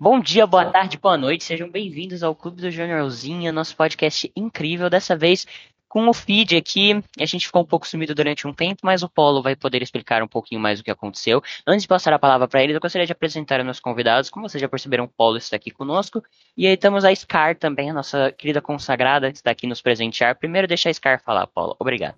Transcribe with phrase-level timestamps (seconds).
[0.00, 4.88] Bom dia, boa tarde, boa noite, sejam bem-vindos ao Clube do Jornalzinho, nosso podcast incrível,
[4.88, 5.44] dessa vez
[5.88, 7.02] com o feed aqui.
[7.18, 10.22] A gente ficou um pouco sumido durante um tempo, mas o Polo vai poder explicar
[10.22, 11.42] um pouquinho mais o que aconteceu.
[11.66, 14.30] Antes de passar a palavra para ele, eu gostaria de apresentar os nossos convidados.
[14.30, 16.22] Como vocês já perceberam, o Polo está aqui conosco.
[16.56, 20.38] E aí temos a Scar também, a nossa querida consagrada, que está aqui nos presentear.
[20.38, 21.74] Primeiro, deixa a Scar falar, Polo.
[21.76, 22.14] Obrigado.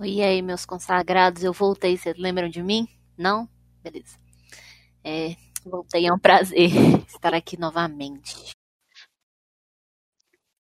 [0.00, 1.96] E aí, meus consagrados, eu voltei.
[1.96, 2.86] Vocês lembram de mim?
[3.16, 3.48] Não?
[3.82, 4.16] Beleza.
[5.02, 6.70] É, voltei, é um prazer
[7.08, 8.52] estar aqui novamente.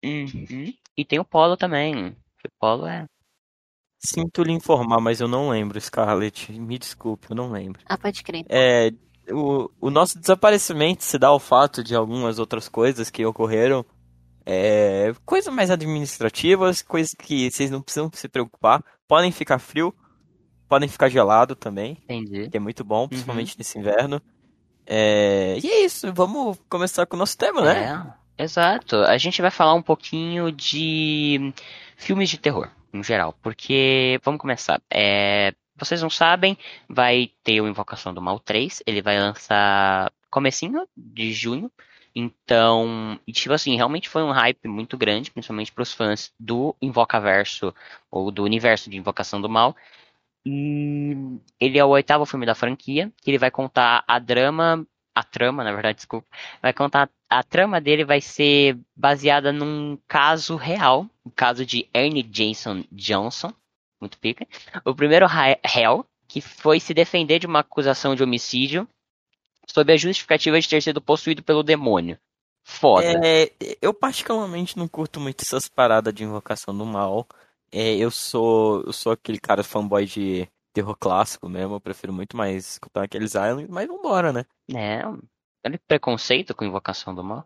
[0.03, 0.73] Uhum.
[0.97, 2.09] E tem o Polo também.
[2.09, 3.05] O Polo é.
[3.99, 6.51] Sinto lhe informar, mas eu não lembro, Scarlett.
[6.51, 7.81] Me desculpe, eu não lembro.
[7.85, 8.45] Ah, pode crer.
[8.47, 8.91] É,
[9.31, 13.83] o, o nosso desaparecimento se dá ao fato de algumas outras coisas que ocorreram.
[14.45, 18.83] É, coisas mais administrativas, coisas que vocês não precisam se preocupar.
[19.07, 19.93] Podem ficar frio,
[20.69, 21.97] podem ficar gelado também.
[22.03, 22.49] Entendi.
[22.49, 24.21] Que é muito bom, principalmente nesse inverno.
[24.85, 28.15] É, e é isso, vamos começar com o nosso tema, né?
[28.37, 28.97] É, exato.
[28.97, 31.53] A gente vai falar um pouquinho de
[31.97, 33.33] filmes de terror, em geral.
[33.41, 34.81] Porque, vamos começar.
[34.91, 38.83] É, vocês não sabem, vai ter o Invocação do Mal 3.
[38.85, 41.71] Ele vai lançar comecinho de junho.
[42.15, 47.73] Então, tipo assim, realmente foi um hype muito grande, principalmente para os fãs do Invocaverso,
[48.09, 49.75] ou do universo de Invocação do Mal.
[50.45, 55.23] E ele é o oitavo filme da franquia, que ele vai contar a drama, a
[55.23, 56.27] trama, na verdade, desculpa,
[56.61, 62.23] vai contar a trama dele vai ser baseada num caso real, o caso de Ernie
[62.23, 63.51] Jason Johnson,
[63.99, 64.47] muito pica.
[64.85, 68.87] O primeiro réu que foi se defender de uma acusação de homicídio
[69.67, 72.17] sob a justificativa de ter sido possuído pelo demônio.
[72.63, 73.19] Foda.
[73.23, 73.51] É,
[73.81, 77.27] eu particularmente não curto muito essas paradas de invocação do mal.
[77.77, 82.37] É, eu sou eu sou aquele cara fanboy de terror clássico mesmo, eu prefiro muito
[82.37, 84.45] mais escutar aqueles Islands, mas vambora, né?
[84.73, 87.45] É, olha que preconceito com invocação do mal.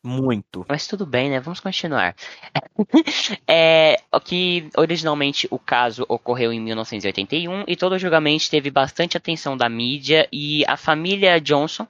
[0.00, 0.64] Muito.
[0.68, 1.40] Mas tudo bem, né?
[1.40, 2.14] Vamos continuar.
[3.48, 9.56] é, que originalmente o caso ocorreu em 1981 e todo o julgamento teve bastante atenção
[9.56, 11.84] da mídia e a família Johnson,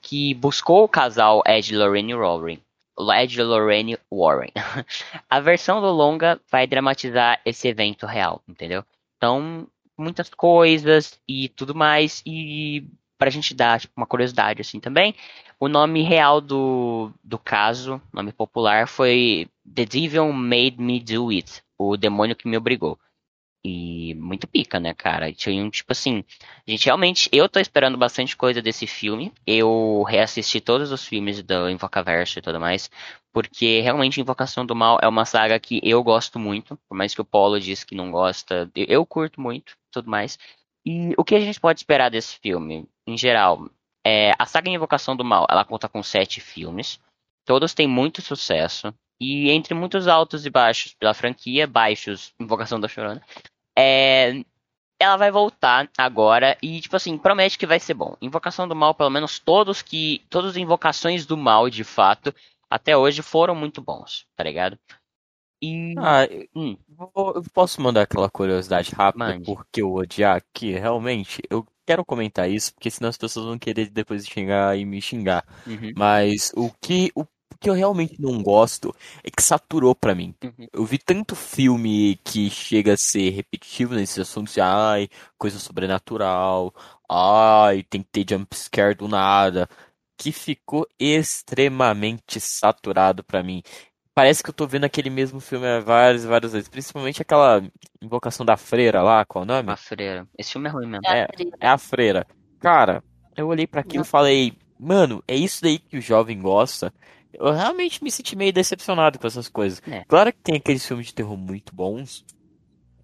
[0.00, 2.62] que buscou o casal Ed Lorraine Warren.
[3.12, 4.52] Ed Lorraine Warren.
[5.28, 8.84] a versão do longa vai dramatizar esse evento real, entendeu?
[9.16, 9.66] Então,
[9.96, 12.84] muitas coisas e tudo mais e
[13.18, 15.14] pra gente dar tipo, uma curiosidade assim também,
[15.58, 21.62] o nome real do, do caso, nome popular, foi The Devil Made Me Do It,
[21.76, 22.96] o demônio que me obrigou.
[23.70, 25.30] E muito pica, né, cara?
[25.30, 26.24] Tinha um tipo assim.
[26.66, 29.30] Gente, realmente, eu tô esperando bastante coisa desse filme.
[29.46, 32.90] Eu reassisti todos os filmes do Invocaverso e tudo mais.
[33.30, 36.78] Porque realmente Invocação do Mal é uma saga que eu gosto muito.
[36.88, 40.38] Por mais que o Polo disse que não gosta, eu curto muito tudo mais.
[40.86, 43.70] E o que a gente pode esperar desse filme, em geral?
[44.06, 46.98] É, a saga Invocação do Mal, ela conta com sete filmes.
[47.44, 48.94] Todos têm muito sucesso.
[49.20, 53.20] E entre muitos altos e baixos pela franquia, baixos, Invocação da Chorona,
[53.78, 54.42] é,
[54.98, 58.16] ela vai voltar agora e, tipo assim, promete que vai ser bom.
[58.20, 60.24] Invocação do Mal, pelo menos todos que.
[60.28, 62.34] Todas as invocações do mal, de fato,
[62.68, 64.76] até hoje foram muito bons, tá ligado?
[65.62, 65.94] E.
[65.98, 66.76] Ah, hum.
[66.98, 69.44] eu posso mandar aquela curiosidade rápida Mande.
[69.44, 73.88] porque eu odiar aqui, realmente, eu quero comentar isso, porque senão as pessoas vão querer
[73.90, 75.44] depois xingar e me xingar.
[75.66, 75.92] Uhum.
[75.96, 77.24] Mas o que, o
[77.60, 78.94] que eu realmente não gosto
[79.24, 80.34] é que saturou para mim.
[80.42, 80.68] Uhum.
[80.72, 86.74] Eu vi tanto filme que chega a ser repetitivo nesses assuntos de ai, coisa sobrenatural,
[87.08, 89.68] ai, tem que ter jump scare do nada,
[90.16, 93.62] que ficou extremamente saturado para mim.
[94.14, 96.68] Parece que eu tô vendo aquele mesmo filme várias várias vezes.
[96.68, 97.62] Principalmente aquela
[98.02, 99.70] invocação da freira lá, qual é o nome?
[99.70, 100.26] A freira.
[100.36, 101.06] Esse filme é ruim mesmo.
[101.06, 101.28] É,
[101.60, 102.26] é a freira.
[102.58, 103.02] Cara,
[103.36, 106.92] eu olhei para aquilo e falei, mano, é isso daí que o jovem gosta.
[107.32, 109.82] Eu realmente me senti meio decepcionado com essas coisas.
[109.86, 110.04] É.
[110.04, 112.24] Claro que tem aqueles filmes de terror muito bons.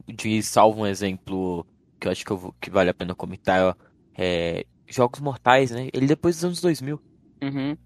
[0.07, 1.67] De salvo um exemplo
[2.01, 3.77] que eu acho que, eu vou, que vale a pena comentar.
[4.17, 5.89] É Jogos Mortais, né?
[5.93, 7.01] Ele depois dos anos 2000.
[7.43, 7.77] Uhum.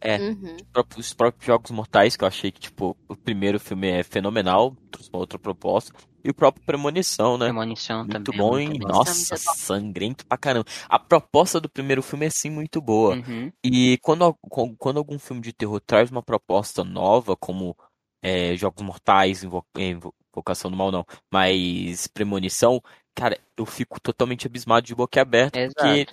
[0.00, 0.54] É, Uhum.
[0.56, 4.02] os próprios, os próprios Jogos Mortais, que eu achei que, tipo, o primeiro filme é
[4.02, 5.92] fenomenal, trouxe uma outra proposta.
[6.28, 7.46] E o próprio Premonição, né?
[7.46, 8.38] Premonição Muito também.
[8.38, 8.68] bom, é hein?
[8.68, 8.92] muito bom.
[8.92, 9.54] Nossa, bom.
[9.54, 10.66] sangrento pra caramba.
[10.86, 13.14] A proposta do primeiro filme é sim muito boa.
[13.14, 13.50] Uhum.
[13.64, 14.36] E quando,
[14.76, 17.74] quando algum filme de terror traz uma proposta nova, como
[18.22, 22.82] é, Jogos Mortais, Invo- é, Invo- Invocação do Mal, não, mas Premonição,
[23.14, 25.76] cara, eu fico totalmente abismado de boca aberta, Exato.
[25.80, 26.06] porque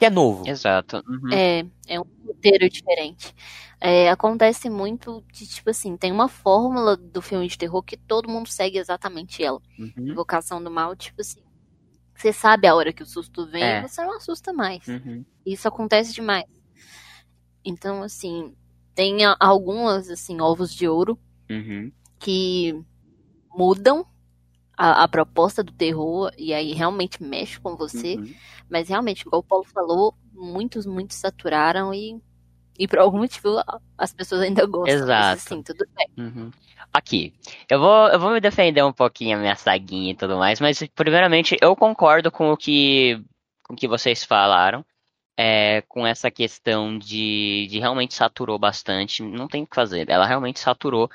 [0.00, 0.46] é novo.
[0.48, 1.02] Exato.
[1.08, 1.32] Uhum.
[1.32, 3.34] É, é um roteiro diferente.
[3.80, 8.28] É, acontece muito de, tipo assim, tem uma fórmula do filme de terror que todo
[8.28, 9.60] mundo segue exatamente ela.
[9.78, 9.92] Uhum.
[10.08, 11.40] Invocação do mal, tipo assim.
[12.16, 13.82] Você sabe a hora que o susto vem, É.
[13.86, 14.86] você não assusta mais.
[14.88, 15.24] Uhum.
[15.44, 16.44] Isso acontece demais.
[17.64, 18.54] Então, assim,
[18.94, 21.18] tem algumas, assim, ovos de ouro
[21.50, 21.90] Uhum.
[22.18, 22.78] que
[23.54, 24.06] mudam
[24.76, 28.16] a, a proposta do terror e aí realmente mexe com você.
[28.16, 28.34] Uhum.
[28.68, 32.20] Mas realmente, igual o Paulo falou, muitos, muitos saturaram e,
[32.78, 33.62] e por algum motivo
[33.96, 34.94] as pessoas ainda gostam.
[34.94, 35.08] Exato.
[35.08, 36.08] Mas, assim, tudo bem.
[36.18, 36.50] Uhum.
[36.92, 37.34] Aqui,
[37.68, 40.80] eu vou, eu vou me defender um pouquinho a minha saguinha e tudo mais, mas
[40.94, 43.20] primeiramente eu concordo com o que,
[43.64, 44.84] com o que vocês falaram,
[45.36, 50.26] é, com essa questão de, de realmente saturou bastante, não tem o que fazer, ela
[50.26, 51.10] realmente saturou.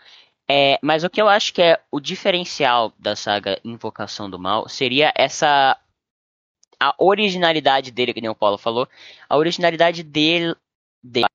[0.51, 4.67] É, mas o que eu acho que é o diferencial da saga Invocação do Mal
[4.67, 5.79] seria essa
[6.79, 8.87] a originalidade dele, que nem o Paulo falou,
[9.27, 10.55] a originalidade dele,
[11.03, 11.27] dele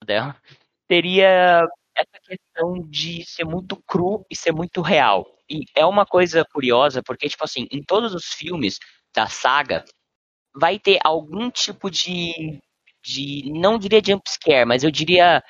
[0.91, 5.27] seria essa questão de ser muito cru e ser muito real.
[5.49, 8.79] E é uma coisa curiosa, porque, tipo assim, em todos os filmes
[9.15, 9.85] da saga,
[10.55, 12.61] vai ter algum tipo de.
[13.03, 15.43] de não diria jumpscare, mas eu diria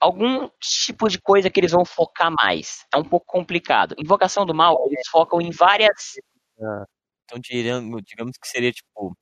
[0.00, 2.84] algum tipo de coisa que eles vão focar mais.
[2.94, 3.94] É um pouco complicado.
[3.98, 6.14] Invocação do Mal, eles focam em várias.
[7.24, 9.16] Então, digamos, que seria tipo.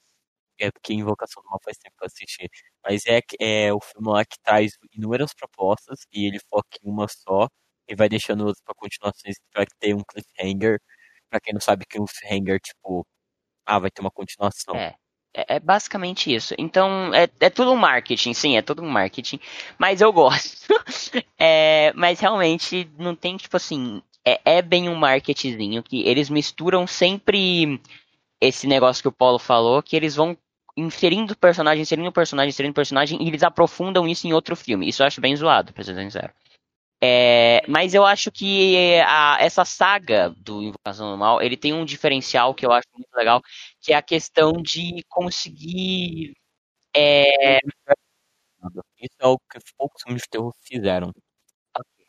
[0.60, 2.48] É porque Invocação do Mal faz tempo que eu assisti.
[2.84, 7.08] Mas é, é o filme lá que traz inúmeras propostas e ele foca em uma
[7.08, 7.48] só
[7.88, 10.80] e vai deixando outras pra continuações pra ter um cliffhanger.
[11.30, 13.06] Pra quem não sabe que um cliffhanger, tipo,
[13.66, 14.76] ah, vai ter uma continuação.
[14.76, 14.94] É.
[15.34, 16.54] É, é basicamente isso.
[16.56, 19.40] Então, é, é tudo um marketing, sim, é tudo um marketing.
[19.78, 20.64] Mas eu gosto.
[21.38, 24.00] É, mas realmente não tem, tipo assim.
[24.24, 27.78] É, é bem um marketingzinho que eles misturam sempre
[28.40, 30.36] esse negócio que o Paulo falou, que eles vão
[30.76, 34.88] inserindo personagem, inserindo personagem, inserindo personagem, e eles aprofundam isso em outro filme.
[34.88, 36.32] Isso eu acho bem zoado, pra ser sincero.
[37.06, 41.84] É, mas eu acho que a- essa saga do Invocação do Mal, ele tem um
[41.84, 43.42] diferencial que eu acho muito legal,
[43.80, 46.32] que é a questão de conseguir.
[46.96, 47.58] É,
[49.00, 51.12] Isso é o que poucos filmes de terror fizeram.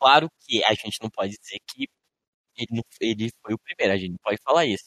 [0.00, 1.88] Claro que a gente não pode dizer que
[2.56, 4.86] ele, não- ele foi o primeiro, a gente não pode falar isso.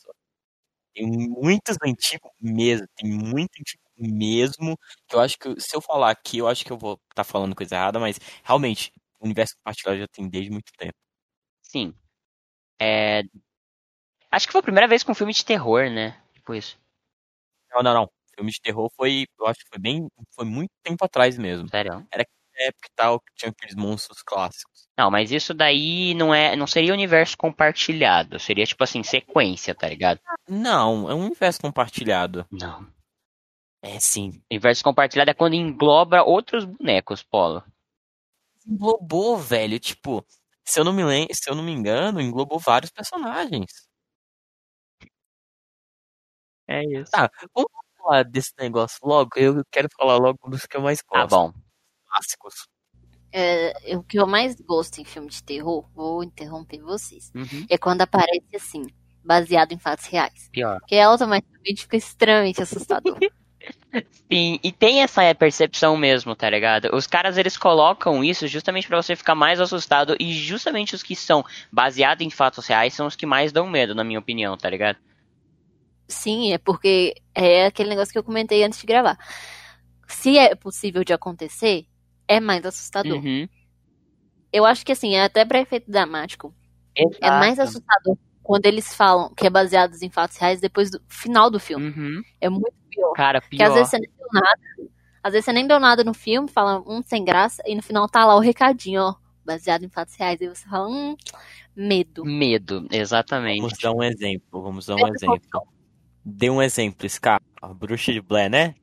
[0.95, 4.77] Tem muitos antigos mesmo, tem muito antigo mesmo,
[5.07, 7.55] que eu acho que, se eu falar aqui, eu acho que eu vou estar falando
[7.55, 10.93] coisa errada, mas realmente, o universo compartilhado já tem desde muito tempo.
[11.61, 11.93] sim.
[12.81, 13.23] É,
[14.31, 16.17] acho que foi a primeira vez com um filme de terror, né?
[16.33, 16.79] Tipo isso.
[17.73, 18.09] Não, não, não.
[18.33, 21.67] Filme de terror foi, eu acho que foi bem, foi muito tempo atrás mesmo.
[21.67, 22.07] Sério.
[22.13, 22.23] É
[22.59, 24.87] época e tal, que tinha aqueles monstros clássicos.
[24.97, 29.87] Não, mas isso daí não é, não seria universo compartilhado, seria tipo assim, sequência, tá
[29.87, 30.19] ligado?
[30.47, 32.45] Não, é um universo compartilhado.
[32.51, 32.85] Não.
[33.81, 34.41] É sim.
[34.51, 37.63] Universo compartilhado é quando engloba outros bonecos, Polo.
[38.69, 39.79] Englobou, velho.
[39.79, 40.25] Tipo,
[40.65, 43.87] se eu não me lembro, se eu não me engano, englobou vários personagens.
[46.67, 47.11] É isso.
[47.11, 49.31] Tá, vamos falar desse negócio logo.
[49.35, 51.29] Eu quero falar logo dos que eu mais Tá gosto.
[51.29, 51.53] bom.
[52.07, 52.67] Clássicos.
[53.31, 57.65] É, o que eu mais gosto em filme de terror, vou interromper vocês, Uhum.
[57.69, 58.83] é quando aparece assim,
[59.23, 60.49] baseado em fatos reais.
[60.51, 60.79] Pior.
[60.87, 63.17] Que é automaticamente fica extremamente assustador.
[64.31, 66.95] Sim, e tem essa percepção mesmo, tá ligado?
[66.95, 71.15] Os caras eles colocam isso justamente pra você ficar mais assustado e justamente os que
[71.15, 74.69] são baseados em fatos reais são os que mais dão medo, na minha opinião, tá
[74.69, 74.97] ligado?
[76.07, 79.17] Sim, é porque é aquele negócio que eu comentei antes de gravar.
[80.07, 81.85] Se é possível de acontecer,
[82.27, 83.17] é mais assustador.
[83.23, 83.47] Uhum.
[84.51, 86.53] Eu acho que assim, é até pra efeito dramático.
[86.95, 87.69] É mais Exato.
[87.69, 88.17] assustador
[88.49, 91.89] quando eles falam que é baseado em fatos reais depois do final do filme.
[91.89, 92.21] Uhum.
[92.41, 93.13] É muito pior.
[93.13, 93.75] Cara, Porque às pior.
[93.75, 94.59] vezes você nem deu nada.
[95.23, 98.07] Às vezes você nem deu nada no filme, fala um sem graça, e no final
[98.07, 99.15] tá lá o recadinho, ó,
[99.45, 100.41] baseado em fatos reais.
[100.41, 101.15] Aí você fala, hum,
[101.75, 102.23] medo.
[102.25, 103.61] Medo, exatamente.
[103.61, 104.61] Vamos dar um exemplo.
[104.61, 105.67] Vamos dar um exemplo.
[106.23, 107.41] Dê um exemplo, Scar.
[107.61, 108.75] A Bruxa de Blair, né?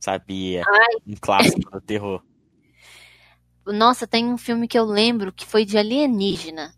[0.00, 0.62] Sabia.
[1.06, 2.22] Um clássico do terror.
[3.66, 6.74] Nossa, tem um filme que eu lembro que foi de alienígena.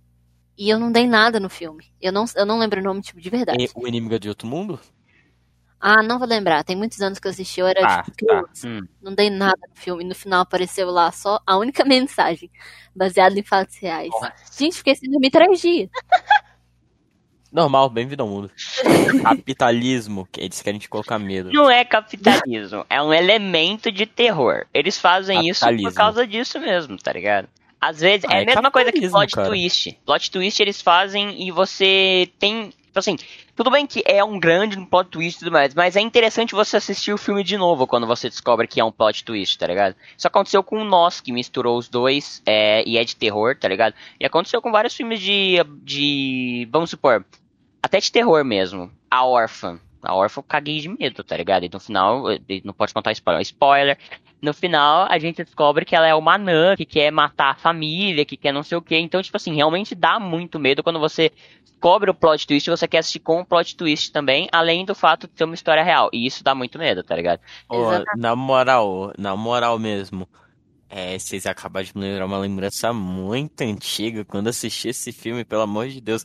[0.59, 1.85] E eu não dei nada no filme.
[2.01, 3.65] Eu não, eu não lembro o nome, tipo, de verdade.
[3.65, 4.81] E o Inimigo de Outro Mundo?
[5.81, 6.65] Ah, não vou lembrar.
[6.65, 8.43] Tem muitos anos que eu assisti, eu era Ah, tipo, tá.
[8.65, 8.81] Hum.
[9.03, 10.05] Não dei nada no filme.
[10.05, 12.51] No final apareceu lá só a única mensagem,
[12.95, 14.09] baseada em fatos reais.
[14.11, 14.33] Nossa.
[14.59, 15.89] Gente, fiquei sem dormir três dias.
[17.53, 18.51] Normal, bem-vindo ao mundo.
[19.23, 21.51] Capitalismo, que eles querem te colocar medo.
[21.53, 24.67] Não é capitalismo, é um elemento de terror.
[24.75, 27.49] Eles fazem isso por causa disso mesmo, tá ligado?
[27.81, 29.49] Às vezes Ah, é a é mesma coisa que plot cara.
[29.49, 29.93] twist.
[30.05, 32.73] Plot twist eles fazem e você tem.
[32.97, 33.19] Tipo assim,
[33.55, 36.79] tudo bem que é um grande plot twist e tudo mais, mas é interessante você
[36.79, 39.95] assistir o filme de novo quando você descobre que é um plot twist, tá ligado?
[40.17, 43.95] Isso aconteceu com Nós, que misturou os dois é, e é de terror, tá ligado?
[44.19, 45.57] E aconteceu com vários filmes de.
[45.83, 46.67] de.
[46.73, 47.23] Vamos supor,
[47.83, 48.91] até de terror mesmo.
[49.11, 49.79] A Órfã.
[50.03, 51.65] A órfã eu caguei de medo, tá ligado?
[51.65, 52.25] E no final,
[52.65, 53.43] não pode contar spoiler.
[53.43, 53.99] Spoiler.
[54.41, 58.25] No final, a gente descobre que ela é uma anã, que quer matar a família,
[58.25, 58.99] que quer não sei o quê.
[58.99, 61.33] Então, tipo assim, realmente dá muito medo quando você
[61.65, 65.27] descobre o plot twist, você quer assistir com o plot twist também, além do fato
[65.27, 66.11] de ser uma história real.
[66.13, 67.41] E isso dá muito medo, tá ligado?
[67.69, 70.29] Ô, na moral, na moral mesmo.
[70.89, 75.63] É, vocês acabaram de me lembrar uma lembrança muito antiga quando assisti esse filme, pelo
[75.63, 76.25] amor de Deus.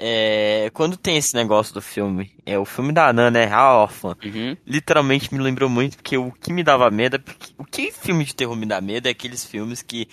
[0.00, 3.50] É, quando tem esse negócio do filme, é o filme da Ana, né?
[3.52, 4.16] A órfã.
[4.24, 4.56] Uhum.
[4.64, 8.24] Literalmente me lembrou muito, porque o que me dava medo, é porque, o que filme
[8.24, 10.06] de terror me dá medo é aqueles filmes que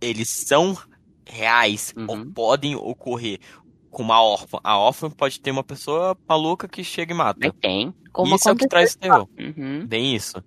[0.00, 0.76] eles são
[1.26, 2.06] reais Uhum.
[2.08, 3.38] ou podem ocorrer
[3.90, 4.58] com uma órfã.
[4.62, 7.40] A órfã pode ter uma pessoa maluca que chega e mata.
[7.42, 7.94] Mas tem.
[8.12, 9.26] Como isso é o que traz terror.
[9.38, 9.86] Uhum.
[9.86, 10.42] Bem isso.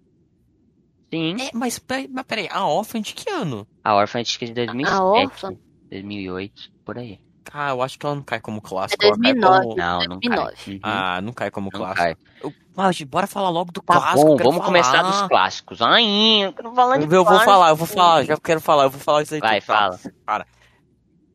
[1.11, 1.37] Sim.
[1.41, 3.67] É, mas, peraí, mas peraí, a órfã é de que ano?
[3.83, 4.93] A órfã é de 2007.
[4.93, 5.55] A órfã?
[5.89, 7.19] 2008, por aí.
[7.53, 9.01] Ah, eu acho que ela não cai como É clássico.
[9.01, 9.61] cai 2009.
[9.63, 10.29] como- Não, não cai.
[10.29, 10.71] 2009.
[10.73, 10.79] Uhum.
[10.83, 11.97] Ah, não cai como Não clássico.
[12.03, 12.15] cai.
[12.43, 14.25] Eu- Mas, bora falar logo do Tá clássico.
[14.25, 15.11] bom, vamos começar falar.
[15.21, 15.81] dos clássicos.
[15.81, 17.45] Ai, eu quero falar de Eu, eu vou clássico.
[17.51, 19.39] falar, eu vou falar, já quero falar, eu vou falar isso aí.
[19.39, 20.45] Vai, tudo, fala.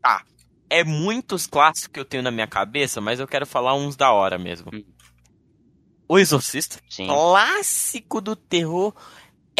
[0.02, 0.22] Tá.
[0.68, 4.12] É muitos clássicos que eu tenho na minha cabeça, mas eu quero falar uns da
[4.12, 4.70] hora mesmo.
[4.72, 4.84] Hum.
[6.08, 7.06] O Exorcista, Sim.
[7.06, 8.94] clássico do terror.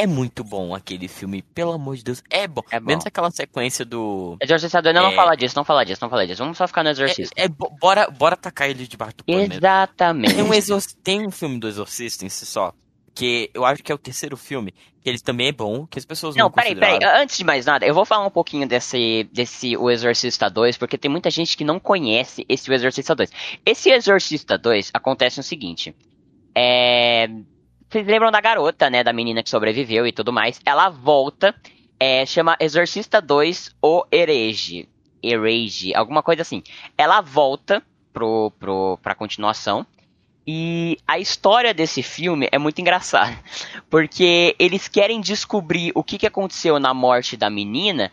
[0.03, 2.23] É muito bom aquele filme, pelo amor de Deus.
[2.31, 2.63] É bom.
[2.71, 2.87] É bom.
[2.87, 4.37] Menos aquela sequência do.
[4.41, 5.15] Exorcista 2, não, não É.
[5.15, 6.43] fala disso, não fala disso, não fala disso.
[6.43, 7.35] Vamos só ficar no Exorcista.
[7.37, 9.53] É, é bo- bora, bora tacar ele debaixo do pano.
[9.55, 10.35] Exatamente.
[10.35, 10.81] Tem um, exor...
[11.03, 12.73] Tem um filme do Exorcista em si só,
[13.15, 16.05] que eu acho que é o terceiro filme, que ele também é bom, que as
[16.05, 16.99] pessoas não, Não, peraí, peraí.
[17.23, 20.97] Antes de mais nada, eu vou falar um pouquinho desse, desse O Exorcista 2, porque
[20.99, 23.31] tem muita gente que não conhece esse O Exorcista 2.
[23.67, 25.95] Esse Exorcista 2 acontece o seguinte.
[26.55, 27.29] É.
[27.91, 29.03] Vocês lembram da garota, né?
[29.03, 30.61] Da menina que sobreviveu e tudo mais.
[30.65, 31.53] Ela volta,
[31.99, 34.89] é, chama Exorcista 2 O Herege.
[35.21, 36.63] Herege, alguma coisa assim.
[36.97, 37.83] Ela volta
[38.13, 39.85] pro, pro, pra continuação.
[40.47, 43.37] E a história desse filme é muito engraçada.
[43.91, 48.13] Porque eles querem descobrir o que, que aconteceu na morte da menina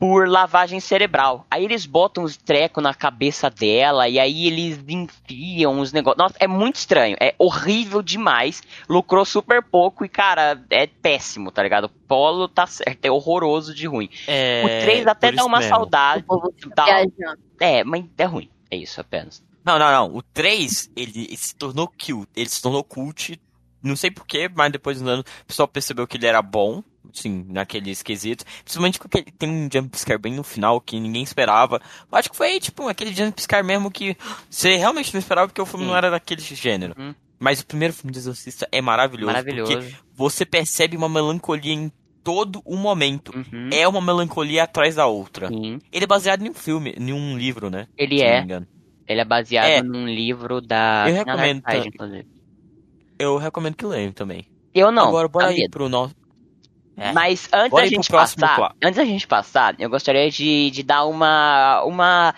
[0.00, 1.46] por lavagem cerebral.
[1.50, 6.16] Aí eles botam os trecos na cabeça dela e aí eles enfiam os negócios.
[6.18, 7.18] Nossa, é muito estranho.
[7.20, 8.62] É horrível demais.
[8.88, 11.84] Lucrou super pouco e, cara, é péssimo, tá ligado?
[11.84, 13.04] O Polo tá certo.
[13.04, 14.08] É horroroso de ruim.
[14.26, 15.74] É, o 3 até dá uma mesmo.
[15.74, 16.24] saudade.
[16.74, 17.04] Dá-.
[17.60, 18.48] É, mas é ruim.
[18.70, 19.44] É isso apenas.
[19.62, 20.16] Não, não, não.
[20.16, 22.26] O 3, ele se tornou cute.
[22.34, 23.38] Ele se tornou cult.
[23.82, 26.82] Não sei porquê, mas depois do ano o pessoal percebeu que ele era bom.
[27.12, 28.44] Sim, naqueles quesitos.
[28.62, 31.80] Principalmente porque ele tem um jumpscare bem no final que ninguém esperava.
[32.10, 34.16] Eu acho que foi, tipo, aquele jumpscare mesmo que
[34.48, 35.90] você realmente não esperava porque o filme Sim.
[35.90, 36.94] não era daquele gênero.
[36.98, 37.14] Uhum.
[37.38, 39.26] Mas o primeiro filme do Exorcista é maravilhoso.
[39.26, 39.72] Maravilhoso.
[39.72, 41.90] Porque você percebe uma melancolia em
[42.22, 43.34] todo o momento.
[43.34, 43.70] Uhum.
[43.72, 45.48] É uma melancolia atrás da outra.
[45.48, 45.78] Sim.
[45.90, 47.86] Ele é baseado em um filme, em um livro, né?
[47.96, 48.42] Ele Se não me é.
[48.42, 48.66] engano.
[49.08, 49.82] Ele é baseado É.
[49.82, 51.06] num livro da.
[51.08, 52.26] Eu recomendo inclusive.
[53.18, 54.46] Eu recomendo que leiam também.
[54.72, 55.08] Eu não.
[55.08, 56.14] Agora, bora ir pro nosso.
[57.00, 57.12] É.
[57.12, 61.06] Mas antes Bora da gente passar, antes da gente passar, eu gostaria de, de dar
[61.06, 62.34] uma, uma,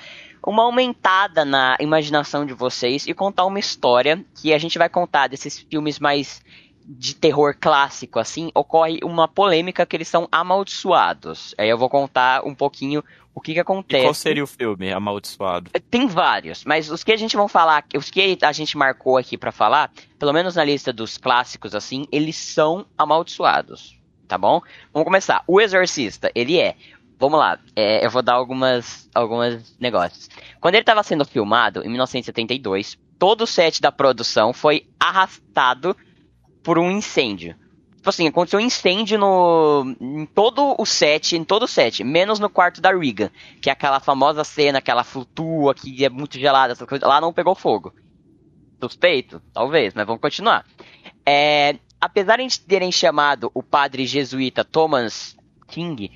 [0.47, 5.27] uma aumentada na imaginação de vocês e contar uma história que a gente vai contar
[5.27, 6.41] desses filmes mais
[6.85, 11.55] de terror clássico, assim, ocorre uma polêmica que eles são amaldiçoados.
[11.59, 13.03] Aí eu vou contar um pouquinho
[13.35, 14.05] o que que E acontece.
[14.05, 15.71] qual seria o filme Amaldiçoado?
[15.91, 19.39] Tem vários, mas os que a gente vão falar, os que a gente marcou aqui
[19.39, 24.61] pra falar, pelo menos na lista dos clássicos assim, eles são amaldiçoados, tá bom?
[24.93, 25.43] Vamos começar.
[25.47, 26.77] O Exorcista, ele é.
[27.19, 30.29] Vamos lá, é, eu vou dar algumas algumas negócios.
[30.61, 35.97] Quando ele estava sendo filmado em 1972, todo o set da produção foi arrastado
[36.65, 37.55] por um incêndio.
[38.03, 42.41] Tipo assim, aconteceu um incêndio no, em todo o set, em todo o set, menos
[42.41, 46.37] no quarto da Regan, que é aquela famosa cena que ela flutua, que é muito
[46.37, 47.07] gelada, essa coisa.
[47.07, 47.95] Lá não pegou fogo.
[48.83, 49.41] Suspeito?
[49.53, 50.67] Talvez, mas vamos continuar.
[51.25, 55.37] É, apesar de terem chamado o padre jesuíta Thomas
[55.69, 56.11] King,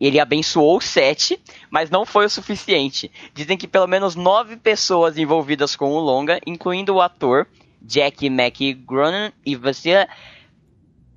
[0.00, 1.38] ele abençoou o set,
[1.70, 3.12] mas não foi o suficiente.
[3.34, 7.46] Dizem que pelo menos nove pessoas envolvidas com o longa, incluindo o ator
[7.82, 10.08] Jack McGronan e Vasila,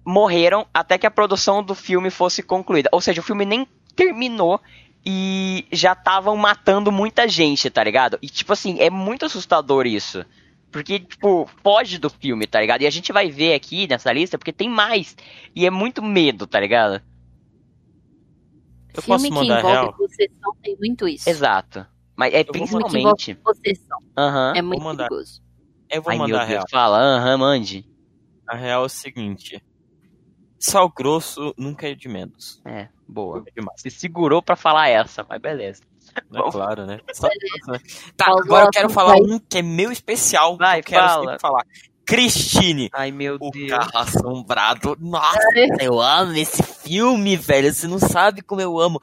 [0.05, 2.89] morreram até que a produção do filme fosse concluída.
[2.91, 4.59] Ou seja, o filme nem terminou
[5.05, 8.19] e já estavam matando muita gente, tá ligado?
[8.21, 10.25] E tipo assim, é muito assustador isso.
[10.71, 12.81] Porque, tipo, foge do filme, tá ligado?
[12.81, 15.15] E a gente vai ver aqui nessa lista porque tem mais.
[15.55, 17.01] E é muito medo, tá ligado?
[18.93, 19.93] Eu Filme posso que envolve real?
[19.93, 21.29] possessão tem muito isso.
[21.29, 21.85] Exato.
[22.15, 23.35] Mas é principalmente.
[23.35, 23.97] possessão.
[24.17, 24.53] Aham.
[24.55, 25.07] É muito mandar.
[25.07, 25.41] perigoso.
[25.89, 26.65] Eu vou Ai, meu mandar Deus, real.
[26.69, 27.85] fala, aham, mande.
[28.47, 29.63] A real é o seguinte:
[30.59, 32.61] sal grosso nunca é de menos.
[32.65, 33.43] É, boa.
[33.47, 33.81] É demais.
[33.81, 35.81] Se segurou pra falar essa, mas beleza.
[36.29, 36.49] Bom.
[36.51, 36.99] Claro, né?
[37.67, 37.79] Né?
[38.15, 40.57] Tá, agora eu quero falar um que é meu especial.
[40.57, 41.39] Vai, que eu quero fala.
[41.39, 41.65] falar.
[42.05, 43.69] Christine, Ai, meu o Deus.
[43.69, 44.97] carro assombrado.
[44.99, 45.39] Nossa,
[45.79, 47.71] eu amo esse filme, velho.
[47.71, 48.99] Você não sabe como eu amo.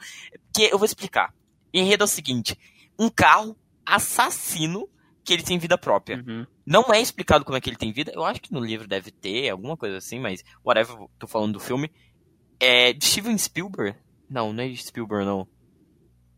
[0.51, 1.33] Porque eu vou explicar.
[1.73, 2.59] O enredo é o seguinte:
[2.99, 4.89] um carro assassino
[5.23, 6.17] que ele tem vida própria.
[6.17, 6.45] Uhum.
[6.65, 8.11] Não é explicado como é que ele tem vida.
[8.13, 11.59] Eu acho que no livro deve ter, alguma coisa assim, mas whatever, tô falando do
[11.61, 11.89] filme.
[12.59, 13.97] É de Steven Spielberg?
[14.29, 15.47] Não, não é de Spielberg, não.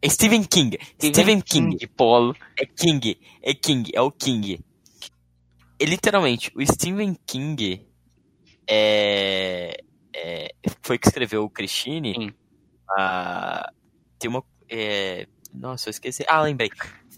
[0.01, 0.77] É Stephen King.
[0.97, 1.75] Stephen King.
[1.75, 2.35] de polo.
[2.57, 3.19] É King.
[3.41, 3.91] É King.
[3.93, 4.59] É o King.
[5.79, 7.85] É, literalmente, o Stephen King
[8.67, 9.81] é,
[10.15, 10.49] é,
[10.81, 12.33] foi que escreveu o Christine.
[12.97, 13.71] Ah,
[14.17, 14.43] tem uma.
[14.69, 16.23] é, nossa, eu esqueci.
[16.27, 16.69] Ah, lembrei.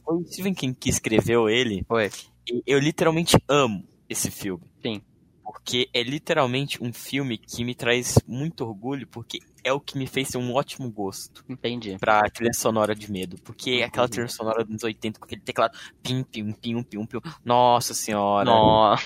[0.04, 1.84] Foi o Stephen King que escreveu ele.
[1.88, 2.10] Foi.
[2.48, 4.64] E eu literalmente amo esse filme.
[4.82, 5.02] Sim.
[5.52, 10.08] Porque é literalmente um filme que me traz muito orgulho, porque é o que me
[10.08, 11.98] fez ter um ótimo gosto Entendi.
[12.00, 13.38] pra trilha sonora de medo.
[13.44, 13.86] Porque Uhum.
[13.86, 17.20] aquela trilha sonora dos anos 80 com aquele teclado pim, pim, pim, pim, pim.
[17.46, 18.46] Nossa senhora.
[18.46, 19.04] Nossa,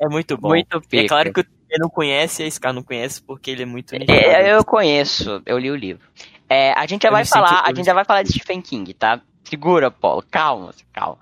[0.00, 0.48] É muito bom.
[0.48, 3.62] muito E é claro que o T não conhece, a Scar não conhece, porque ele
[3.62, 6.06] é muito É, eu conheço, eu li o livro.
[6.48, 8.30] É, a gente já Eu vai me sinto- falar, a gente já vai falar de
[8.32, 9.20] Stephen King, tá?
[9.44, 11.18] Segura, Paulo, calma, calma.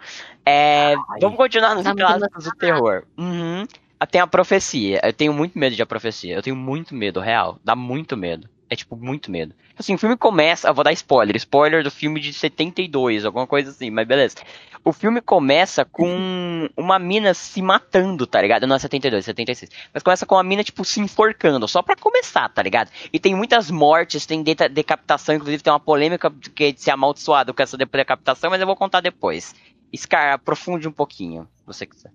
[0.46, 3.04] É, vamos continuar nos Tá clássicos do terror.
[3.18, 3.66] Uhum.
[4.06, 5.00] Tem a profecia.
[5.02, 6.34] Eu tenho muito medo de a profecia.
[6.34, 7.58] Eu tenho muito medo, real.
[7.64, 8.48] Dá muito medo.
[8.68, 9.54] É tipo, muito medo.
[9.78, 10.68] Assim, o filme começa.
[10.68, 11.36] Eu vou dar spoiler.
[11.36, 14.36] Spoiler do filme de 72, alguma coisa assim, mas beleza.
[14.84, 18.66] O filme começa com uma mina se matando, tá ligado?
[18.66, 19.70] Não é 72, é 76.
[19.94, 22.90] Mas começa com a mina, tipo, se enforcando, só pra começar, tá ligado?
[23.12, 27.62] E tem muitas mortes, tem decapitação, inclusive tem uma polêmica é de ser amaldiçoado com
[27.62, 29.54] essa de- decapitação, mas eu vou contar depois.
[29.94, 32.10] Scar, aprofunde um pouquinho, se você quiser.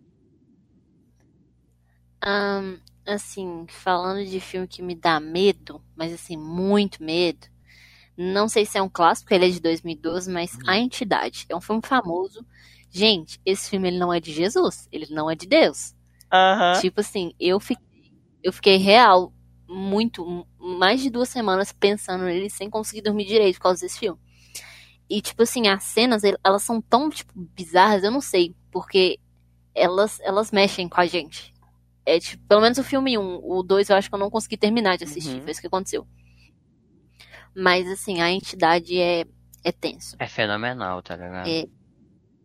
[2.22, 7.48] Ahn, assim, falando de filme que me dá medo, mas assim, muito medo.
[8.18, 11.46] Não sei se é um clássico, ele é de 2012, mas A Entidade.
[11.50, 12.46] É um filme famoso.
[12.90, 15.94] Gente, esse filme ele não é de Jesus, ele não é de Deus.
[16.32, 16.82] Aham.
[16.82, 17.86] Tipo assim, eu fiquei,
[18.42, 19.32] eu fiquei real
[19.68, 24.20] muito, mais de duas semanas pensando nele sem conseguir dormir direito por causa desse filme.
[25.10, 29.20] E tipo assim, as cenas, el- elas são tão tipo bizarras, eu não sei, porque
[29.76, 31.54] elas elas mexem com a gente.
[32.10, 34.56] É tipo, pelo menos o filme 1, o 2 eu acho que eu não consegui
[34.56, 35.42] terminar de assistir, Uhum.
[35.42, 36.08] foi isso que aconteceu.
[37.54, 39.26] Mas assim, a entidade é
[39.64, 40.16] é tenso.
[40.18, 41.48] É fenomenal, tá ligado?
[41.50, 41.66] É.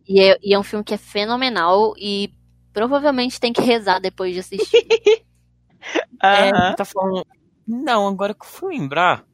[0.08, 2.34] E é, e é um filme que é fenomenal e
[2.72, 4.82] provavelmente tem que rezar depois de assistir.
[6.24, 6.74] É, Aham.
[6.76, 7.26] tá falando.
[7.66, 9.24] Não, agora que eu fui lembrar.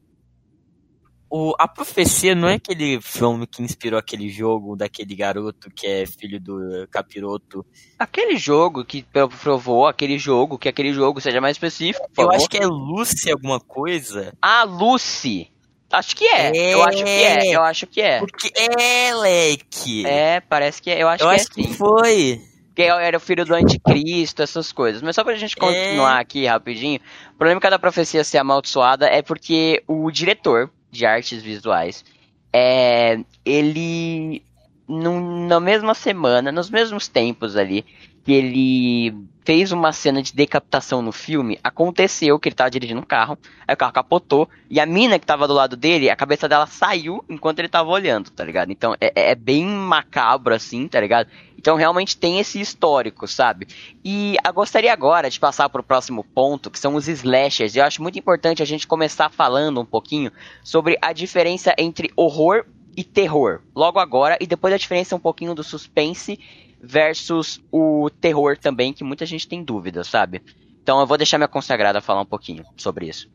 [1.31, 6.07] O, a Profecia não é aquele filme que inspirou aquele jogo daquele garoto que é
[6.07, 7.67] filho do capiroto.
[7.99, 9.05] Aquele jogo que
[9.43, 12.35] provou aquele jogo, que aquele jogo seja mais específico, Eu favor.
[12.35, 14.33] acho que é Lucy alguma coisa.
[14.41, 15.51] Ah, Lucy.
[15.91, 16.57] Acho que é.
[16.57, 16.75] É.
[16.75, 17.47] Eu acho que é.
[17.55, 18.19] Eu acho que é.
[18.21, 20.07] Porque é, Leque.
[20.07, 21.03] É, parece que é.
[21.03, 21.75] Eu acho eu que acho é que sim.
[21.75, 22.41] foi.
[22.69, 25.03] Porque era o filho do anticristo, essas coisas.
[25.03, 27.01] Mas só pra gente continuar aqui rapidinho,
[27.35, 32.05] o problema da profecia ser amaldiçoada é porque o diretor de artes visuais,
[32.53, 34.43] é, ele,
[34.89, 37.85] num- na mesma semana, nos mesmos tempos ali,
[38.29, 43.05] que ele fez uma cena de decapitação no filme, aconteceu que ele tava dirigindo um
[43.05, 46.47] carro, aí o carro capotou, e a mina que tava do lado dele, a cabeça
[46.47, 48.71] dela saiu enquanto ele tava olhando, tá ligado?
[48.71, 51.31] Então é, é bem macabro assim, tá ligado?
[51.57, 53.67] Então realmente tem esse histórico, sabe?
[54.05, 57.75] E eu gostaria agora de passar pro próximo ponto, que são os slashers.
[57.75, 60.31] Eu acho muito importante a gente começar falando um pouquinho
[60.63, 63.61] sobre a diferença entre horror e terror.
[63.75, 66.39] Logo agora, e depois a diferença um pouquinho do suspense
[66.81, 70.43] versus o terror também, que muita gente tem dúvidas, sabe?
[70.83, 73.31] Então eu vou deixar minha consagrada falar um pouquinho sobre isso.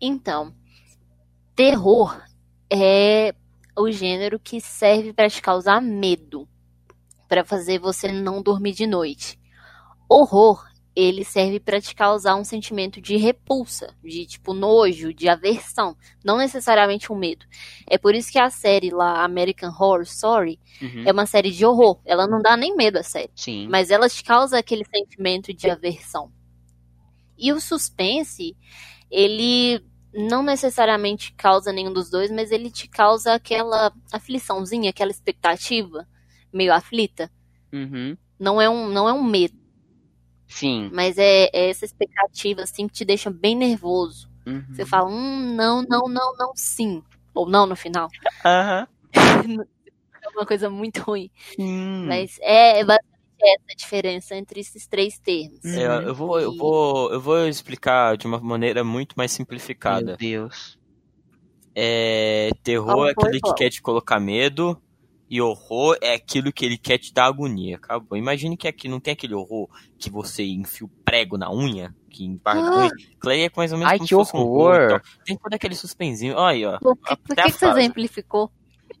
[0.00, 0.54] Então,
[1.54, 2.22] terror
[2.70, 3.34] é
[3.76, 6.48] o gênero que serve para te causar medo,
[7.28, 9.38] para fazer você não dormir de noite.
[10.08, 10.64] Horror,
[10.96, 16.38] ele serve para te causar um sentimento de repulsa, de tipo nojo, de aversão, não
[16.38, 17.44] necessariamente um medo.
[17.86, 21.04] É por isso que a série lá American Horror Story Uhum.
[21.06, 22.00] é uma série de horror.
[22.04, 23.30] Ela não dá nem medo a série.
[23.34, 23.68] Sim.
[23.68, 26.30] Mas ela te causa aquele sentimento de aversão.
[27.38, 28.56] E o suspense,
[29.10, 29.82] ele
[30.14, 36.06] não necessariamente causa nenhum dos dois, mas ele te causa aquela afliçãozinha, aquela expectativa
[36.52, 37.30] meio aflita.
[37.72, 38.16] Uhum.
[38.38, 39.56] Não é um, não é um medo,
[40.48, 40.90] Sim.
[40.92, 44.30] mas é, é essa expectativa assim que te deixa bem nervoso.
[44.46, 44.64] Uhum.
[44.72, 47.02] Você fala, hum, não, não, não, não, sim.
[47.34, 48.08] Ou não no final.
[48.44, 48.86] Aham.
[50.26, 51.30] É uma coisa muito ruim.
[51.54, 52.06] Sim.
[52.08, 55.64] Mas é basicamente essa a diferença entre esses três termos.
[55.64, 55.78] Uhum.
[55.78, 60.04] É, eu, vou, eu, vou, eu vou explicar de uma maneira muito mais simplificada.
[60.04, 60.76] Meu Deus.
[61.74, 64.80] É, terror é aquele que quer te colocar medo.
[65.28, 67.76] E horror é aquilo que ele quer te dar agonia.
[67.76, 68.16] Acabou.
[68.16, 72.28] Imagine que aqui não tem aquele horror que você enfia o prego na unha, que
[72.44, 72.90] da unha.
[73.18, 74.84] Clay é mais ou menos Ai, como que se fosse um horror.
[74.84, 75.00] então.
[75.24, 76.36] Tem todo aquele suspensinho.
[76.36, 76.78] Olha aí, ó.
[76.78, 78.50] Por que, por Até que você exemplificou?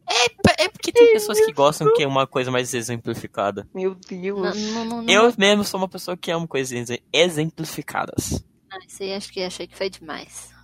[0.08, 3.68] É, é porque tem pessoas que gostam que é uma coisa mais exemplificada.
[3.74, 4.56] Meu Deus.
[4.72, 5.08] não, não, não.
[5.08, 8.44] Eu mesmo sou uma pessoa que ama coisas exemplificadas.
[8.70, 10.55] Não, isso aí acho que achei que foi demais.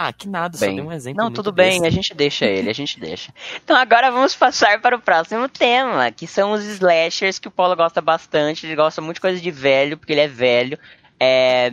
[0.00, 0.76] Ah, que nada, só Bem.
[0.76, 1.16] dei um exemplo.
[1.18, 1.86] Não, muito tudo bem, besta.
[1.88, 3.34] a gente deixa ele, a gente deixa.
[3.56, 7.74] Então agora vamos passar para o próximo tema, que são os slashers que o Paulo
[7.74, 8.64] gosta bastante.
[8.64, 10.78] Ele gosta muito de coisa de velho, porque ele é velho.
[11.18, 11.72] É,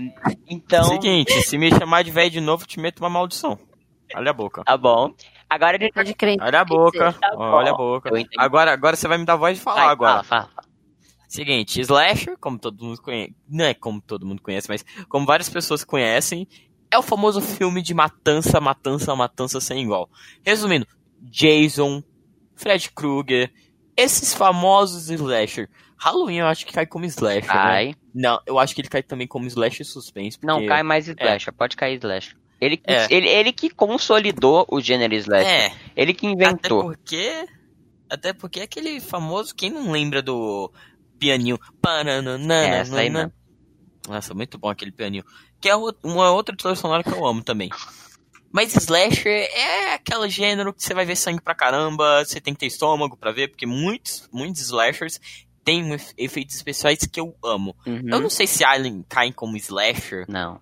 [0.49, 3.59] então, Seguinte, se me chamar de velho de novo, eu te meto uma maldição.
[4.15, 4.63] Olha a boca.
[4.63, 5.13] tá bom.
[5.47, 6.37] Agora ele Pode crer.
[6.41, 7.13] Olha a boca.
[7.13, 7.31] tá.
[7.37, 8.09] Olha a boca.
[8.39, 10.23] Agora, agora você vai me dar voz de falar Vai, agora.
[10.23, 10.65] fala, fala.
[11.27, 15.49] Seguinte, Slasher, como todo mundo conhece, não é como todo mundo conhece, mas como várias
[15.49, 16.47] pessoas conhecem,
[16.95, 20.09] é o famoso filme de matança, matança, matança sem igual.
[20.45, 20.87] Resumindo,
[21.21, 22.03] Jason,
[22.55, 23.51] Fred Krueger,
[23.97, 25.69] esses famosos Slasher.
[25.97, 27.53] Halloween eu acho que cai como Slasher, né?
[27.53, 27.95] Cai.
[28.13, 30.37] Não, eu acho que ele cai também como Slasher suspense.
[30.43, 32.35] Não, porque- cai mais slasher, pode cair slasher.
[32.59, 33.07] Ele, que- É.
[33.09, 35.47] ele, ele que consolidou o gênero slasher.
[35.47, 36.83] É, Ele que até inventou.
[36.83, 37.45] porque...
[38.09, 40.71] Até porque é aquele famoso, quem não lembra do
[41.19, 41.57] pianinho?
[41.81, 43.31] Paranana, É, essa aí mesmo.
[44.07, 45.23] Nossa, muito bom aquele pianinho.
[45.59, 47.69] Que é uma outra trilha sonora que eu amo também.
[48.51, 52.59] Mas Slasher é aquele gênero que você vai ver sangue pra caramba, você tem que
[52.61, 55.19] ter estômago pra ver, porque muitos, muitos Slashers
[55.63, 57.75] têm efe- efeitos especiais que eu amo.
[57.85, 58.03] Uhum.
[58.09, 60.25] Eu não sei se Alien cai como Slasher.
[60.29, 60.61] Não,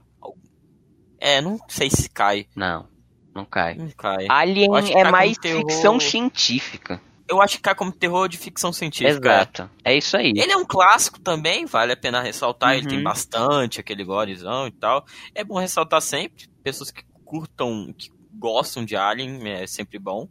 [1.20, 2.48] É, não sei se cai.
[2.56, 2.88] não,
[3.36, 3.76] não cai.
[3.76, 4.26] Não cai.
[4.30, 5.60] Alien é cai mais terror.
[5.62, 7.00] ficção científica.
[7.28, 9.30] Eu acho que cai como terror de ficção científica.
[9.34, 9.70] Exato.
[9.84, 10.34] É isso aí.
[10.36, 12.74] Ele é um clássico também, vale a pena ressaltar.
[12.74, 12.90] Ele Uhum.
[12.90, 15.06] tem bastante aquele gorezão e tal.
[15.34, 16.48] É bom ressaltar sempre.
[16.64, 20.28] Pessoas que curtam, que gostam de Alien, é sempre bom.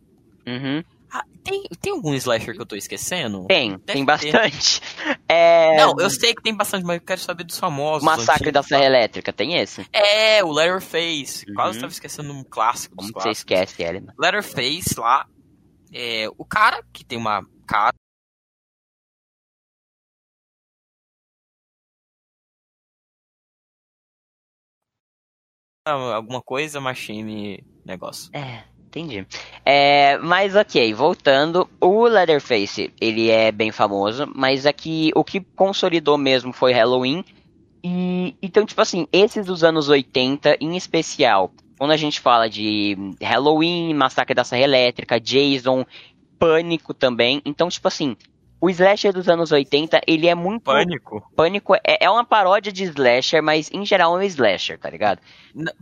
[0.46, 0.83] Uhum.
[1.14, 3.44] Ah, tem, tem algum slasher que eu tô esquecendo?
[3.46, 4.05] Tem, tem ter.
[4.05, 4.81] bastante.
[5.35, 8.05] É, Não, eu sei que tem bastante, mas eu quero saber dos famosos.
[8.05, 8.87] Massacre antigos, da Serra tá?
[8.87, 9.87] Elétrica, tem esse?
[9.90, 11.46] É, o Letterface.
[11.48, 11.55] Uhum.
[11.55, 14.00] Quase tava esquecendo um clássico dos Como você esquece ele?
[14.00, 14.12] né?
[14.18, 15.26] Letterface lá.
[15.92, 17.94] É, o cara que tem uma cara.
[25.85, 28.31] Alguma coisa, machine negócio.
[28.33, 29.26] É, entendi.
[29.64, 36.16] É, mas ok, voltando, o Leatherface, ele é bem famoso, mas aqui o que consolidou
[36.16, 37.24] mesmo foi Halloween.
[37.83, 41.52] E então, tipo assim, esses dos anos 80, em especial,
[41.83, 45.85] quando a gente fala de Halloween, Massacre da Serra Elétrica, Jason,
[46.38, 47.42] Pânico também.
[47.45, 48.16] Então, tipo assim,
[48.61, 51.29] o slasher dos anos 80, ele é muito Pânico?
[51.35, 55.18] Pânico é, é uma paródia de slasher, mas em geral é um slasher, tá ligado?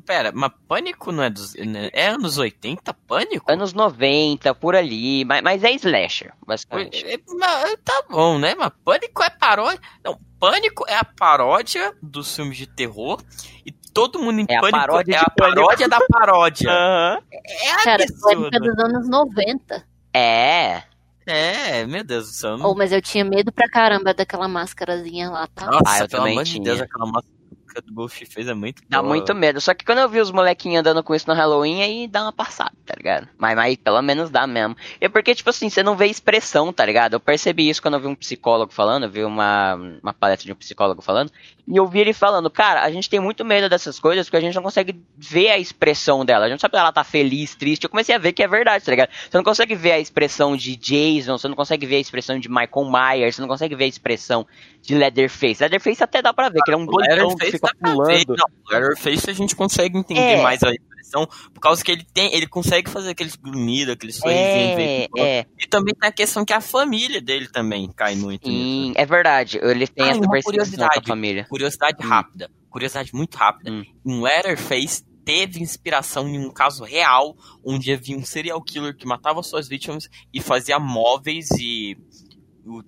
[0.07, 1.55] Pera, mas Pânico não é dos.
[1.93, 2.95] É anos 80?
[3.07, 3.53] Pânico?
[3.53, 7.05] Anos 90, por ali, mas, mas é slasher, basicamente.
[7.05, 8.55] É, mas, tá bom, né?
[8.55, 9.81] Mas Pânico é paródia.
[10.03, 13.23] Não, Pânico é a paródia dos filmes de terror.
[13.67, 16.71] E todo mundo em É a Pânico paródia é a paródia da paródia.
[16.71, 17.19] Aham.
[17.33, 18.51] É Cara, absurdo.
[18.51, 19.85] Pânico é dos anos 90.
[20.15, 20.83] É.
[21.27, 22.57] É, meu Deus do céu.
[22.59, 22.71] Não...
[22.71, 25.67] Oh, mas eu tinha medo pra caramba daquela máscarazinha lá, tá?
[25.67, 26.65] Nossa, Ah, eu pelo também amor de tinha.
[26.65, 27.35] Deus, aquela máscara
[27.85, 29.09] do Ghostface é muito Dá boa.
[29.09, 29.61] muito medo.
[29.61, 32.33] Só que quando eu vi os molequinhos andando com isso no Halloween, aí dá uma
[32.33, 33.29] passada, tá ligado?
[33.39, 34.77] Mas, mas pelo menos dá mesmo.
[35.01, 37.15] É porque, tipo assim, você não vê expressão, tá ligado?
[37.15, 40.53] Eu percebi isso quando eu vi um psicólogo falando, eu vi uma, uma palestra de
[40.53, 41.31] um psicólogo falando,
[41.67, 44.41] e eu vi ele falando, cara, a gente tem muito medo dessas coisas porque a
[44.41, 46.47] gente não consegue ver a expressão dela.
[46.47, 47.85] A gente não sabe se ela tá feliz, triste.
[47.85, 49.11] Eu comecei a ver que é verdade, tá ligado?
[49.11, 52.49] Você não consegue ver a expressão de Jason, você não consegue ver a expressão de
[52.49, 54.45] Michael Myers, você não consegue ver a expressão
[54.83, 55.63] de Leatherface.
[55.63, 57.91] Leatherface até dá pra ver, que ele é um doidão que Letterface fica dá pra
[58.07, 58.25] ver.
[58.27, 58.37] pulando.
[58.39, 60.43] Não, Letterface a gente consegue entender É.
[60.43, 64.79] mais a expressão, por causa que ele tem, ele consegue fazer aqueles grunhidos, aqueles sorrisinhos.
[64.79, 65.47] É, em é.
[65.59, 68.63] E também tem a questão que a família dele também cai muito nisso.
[68.63, 69.59] Sim, é verdade.
[69.63, 71.07] Eles têm Ah, essa percepção curiosidade.
[71.07, 71.47] família.
[71.49, 72.09] Curiosidade Hum.
[72.09, 72.51] rápida.
[72.71, 73.71] Curiosidade muito rápida.
[73.73, 73.85] Hum.
[74.05, 79.43] Um Letterface teve inspiração em um caso real, onde havia um serial killer que matava
[79.43, 81.97] suas vítimas e fazia móveis e.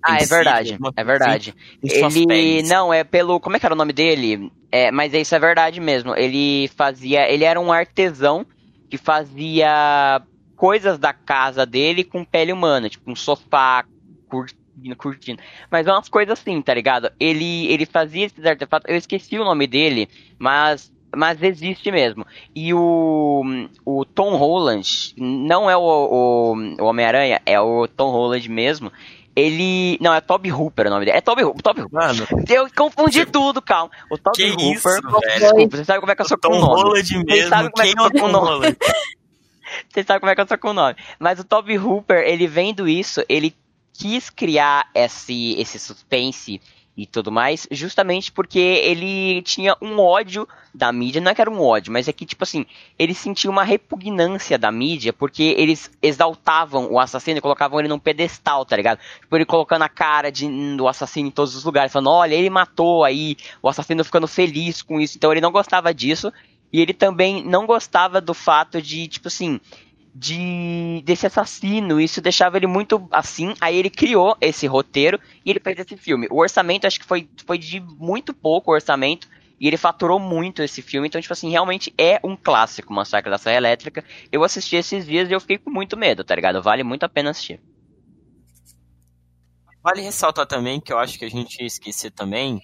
[0.01, 0.73] Ah, é verdade.
[0.73, 1.55] alguma É verdade.
[1.81, 2.63] Ele.
[2.63, 3.39] Não, é pelo.
[3.39, 4.51] Como é que era o nome dele?
[4.71, 6.15] É, mas isso é verdade mesmo.
[6.15, 7.31] Ele fazia.
[7.31, 8.45] Ele era um artesão
[8.89, 10.21] que fazia
[10.55, 13.83] coisas da casa dele com pele humana, tipo um sofá,
[14.29, 15.39] cortina, cortina.
[15.69, 17.11] Mas é umas coisas assim, tá ligado?
[17.19, 18.89] Ele, ele fazia esses artefatos.
[18.89, 20.07] Eu esqueci o nome dele,
[20.37, 20.91] mas.
[21.15, 22.25] Mas existe mesmo.
[22.55, 23.43] E o,
[23.85, 28.91] o Tom Holland, não é o, o, o Homem-Aranha, é o Tom Holland mesmo.
[29.35, 29.97] Ele.
[29.99, 31.17] Não, é Toby Hooper o nome dele.
[31.17, 31.61] É Toby Hooper.
[31.61, 31.99] Toby Hooper.
[31.99, 33.91] Mano, Eu confundi tudo, calma.
[34.11, 34.71] O Toby que Hooper.
[34.73, 34.89] isso?
[35.39, 36.89] Desculpa, você sabe como é que eu sou com o nome.
[37.01, 37.49] Vocês mesmo.
[37.49, 38.77] sabem como é que eu tô com o nome.
[39.89, 40.95] Vocês sabem como é que eu sou com o nome.
[41.17, 43.55] Mas o Toby Hooper, ele vendo isso, ele
[43.93, 46.61] quis criar esse, esse suspense
[46.95, 51.49] e tudo mais, justamente porque ele tinha um ódio da mídia, não é que era
[51.49, 52.65] um ódio, mas é que, tipo assim,
[52.97, 57.97] ele sentia uma repugnância da mídia, porque eles exaltavam o assassino e colocavam ele num
[57.97, 58.99] pedestal, tá ligado?
[59.21, 62.49] Tipo, ele colocando a cara de, do assassino em todos os lugares, falando, olha, ele
[62.49, 66.31] matou aí, o assassino ficando feliz com isso, então ele não gostava disso,
[66.71, 69.59] e ele também não gostava do fato de, tipo assim,
[70.13, 71.99] de desse assassino.
[71.99, 73.53] Isso deixava ele muito assim.
[73.59, 76.27] Aí ele criou esse roteiro e ele fez esse filme.
[76.29, 79.27] O orçamento acho que foi, foi de muito pouco orçamento.
[79.59, 81.07] E ele faturou muito esse filme.
[81.07, 84.03] Então, tipo assim, realmente é um clássico, Massacre da Serra Elétrica.
[84.31, 86.61] Eu assisti esses dias e eu fiquei com muito medo, tá ligado?
[86.61, 87.61] Vale muito a pena assistir.
[89.81, 92.61] Vale ressaltar também, que eu acho que a gente ia esquecer também.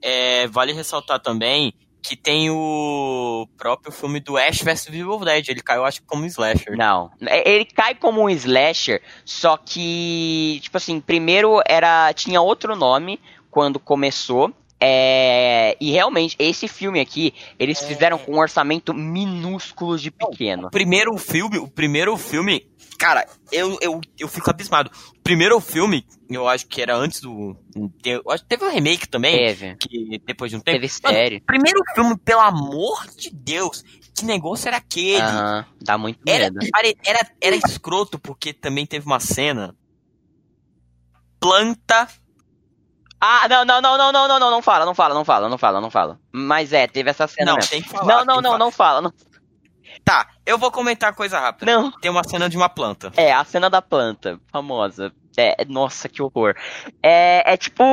[0.00, 5.48] É, vale ressaltar também que tem o próprio filme do Ash vs Evil Dead.
[5.48, 6.76] Ele caiu, acho que, como um slasher.
[6.76, 7.10] Não.
[7.24, 12.12] É, ele cai como um slasher, só que, tipo assim, primeiro era.
[12.12, 14.52] tinha outro nome quando começou.
[14.84, 17.86] É, e realmente, esse filme aqui, eles é...
[17.86, 20.66] fizeram com um orçamento minúsculo de pequeno.
[20.66, 22.66] O primeiro filme, o primeiro filme
[23.02, 24.88] Cara, eu, eu, eu fico abismado.
[25.18, 27.56] O primeiro filme, eu acho que era antes do.
[28.04, 29.36] Eu acho que teve um remake também.
[29.36, 29.74] Teve.
[29.74, 30.76] Que depois de um tempo.
[30.78, 31.40] Teve série.
[31.40, 33.82] Primeiro filme, pelo amor de Deus,
[34.14, 35.20] que negócio era aquele?
[35.20, 36.58] Aham, dá muito era, medo.
[37.04, 39.74] Era, era escroto, porque também teve uma cena.
[41.40, 42.06] Planta.
[43.24, 45.56] Ah, não, não, não, não, não, não, não, não fala, não fala, não fala, não
[45.56, 46.18] fala, não fala.
[46.32, 47.70] Mas é, teve essa cena não, mesmo.
[47.70, 49.00] Tem que falar, não, não, não, não fala.
[49.00, 49.12] Não.
[50.04, 51.70] Tá, eu vou comentar coisa rápida.
[51.70, 51.92] Não.
[51.92, 53.12] Tem uma cena de uma planta.
[53.16, 55.12] É, a cena da planta, famosa.
[55.36, 56.56] É, nossa, que horror.
[57.00, 57.84] É, é tipo.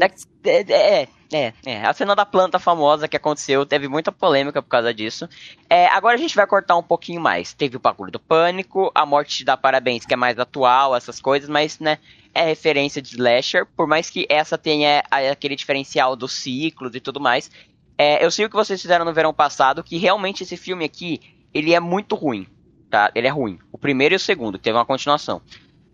[0.00, 4.68] É, é, é, é, a cena da planta famosa que aconteceu, teve muita polêmica por
[4.68, 5.28] causa disso.
[5.68, 7.52] É, agora a gente vai cortar um pouquinho mais.
[7.52, 11.20] Teve o bagulho do pânico, a morte te dá parabéns, que é mais atual, essas
[11.20, 11.98] coisas, mas, né,
[12.34, 17.20] é referência de slasher, por mais que essa tenha aquele diferencial dos ciclos e tudo
[17.20, 17.50] mais.
[17.96, 21.20] É, eu sei o que vocês fizeram no verão passado, que realmente esse filme aqui,
[21.52, 22.46] ele é muito ruim,
[22.90, 23.10] tá?
[23.14, 23.58] Ele é ruim.
[23.70, 25.40] O primeiro e o segundo, que teve uma continuação.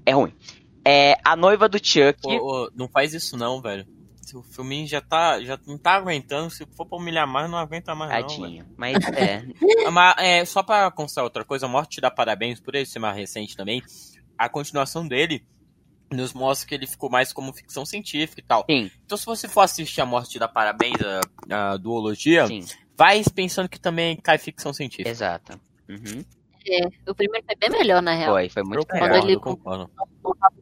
[0.06, 0.32] É ruim.
[0.82, 2.18] É, a noiva do Chuck...
[2.24, 3.86] Ô, ô, não faz isso não, velho.
[4.34, 6.50] O filme já tá, já não tá aguentando.
[6.50, 9.44] Se for pra humilhar mais, não aguenta mais Tadinho, não, mas é...
[9.90, 10.44] mas, é...
[10.44, 13.56] Só pra constar outra coisa, a Morte te dá parabéns por ele ser mais recente
[13.56, 13.82] também.
[14.38, 15.44] A continuação dele
[16.10, 18.64] nos mostra que ele ficou mais como ficção científica e tal.
[18.68, 18.90] Sim.
[19.04, 20.96] Então, se você for assistir a Morte da Parabéns,
[21.50, 22.64] a, a duologia, Sim.
[22.96, 25.08] vai pensando que também cai ficção científica.
[25.08, 25.60] Exato.
[25.88, 26.24] Uhum.
[26.66, 28.32] É, o primeiro foi bem melhor, na real.
[28.32, 29.10] Foi, foi muito eu melhor.
[29.10, 29.90] Quando ele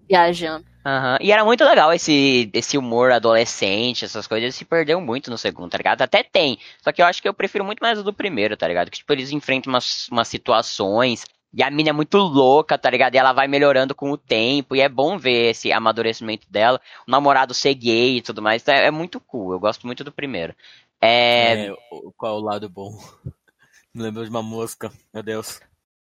[0.08, 0.64] viajando.
[0.86, 1.16] Uhum.
[1.20, 5.70] E era muito legal esse, esse humor adolescente, essas coisas, se perdeu muito no segundo,
[5.70, 6.00] tá ligado?
[6.00, 8.66] Até tem, só que eu acho que eu prefiro muito mais o do primeiro, tá
[8.66, 8.90] ligado?
[8.90, 13.14] Que, tipo, eles enfrentam umas, umas situações e a mina é muito louca, tá ligado?
[13.14, 14.76] E ela vai melhorando com o tempo.
[14.76, 16.80] E é bom ver esse amadurecimento dela.
[17.06, 18.66] O namorado ser gay e tudo mais.
[18.68, 19.52] É, é muito cool.
[19.52, 20.54] Eu gosto muito do primeiro.
[21.00, 21.66] É...
[21.66, 21.74] é
[22.16, 22.90] qual é o lado bom?
[23.94, 24.92] Me lembro de uma mosca.
[25.12, 25.60] Meu Deus.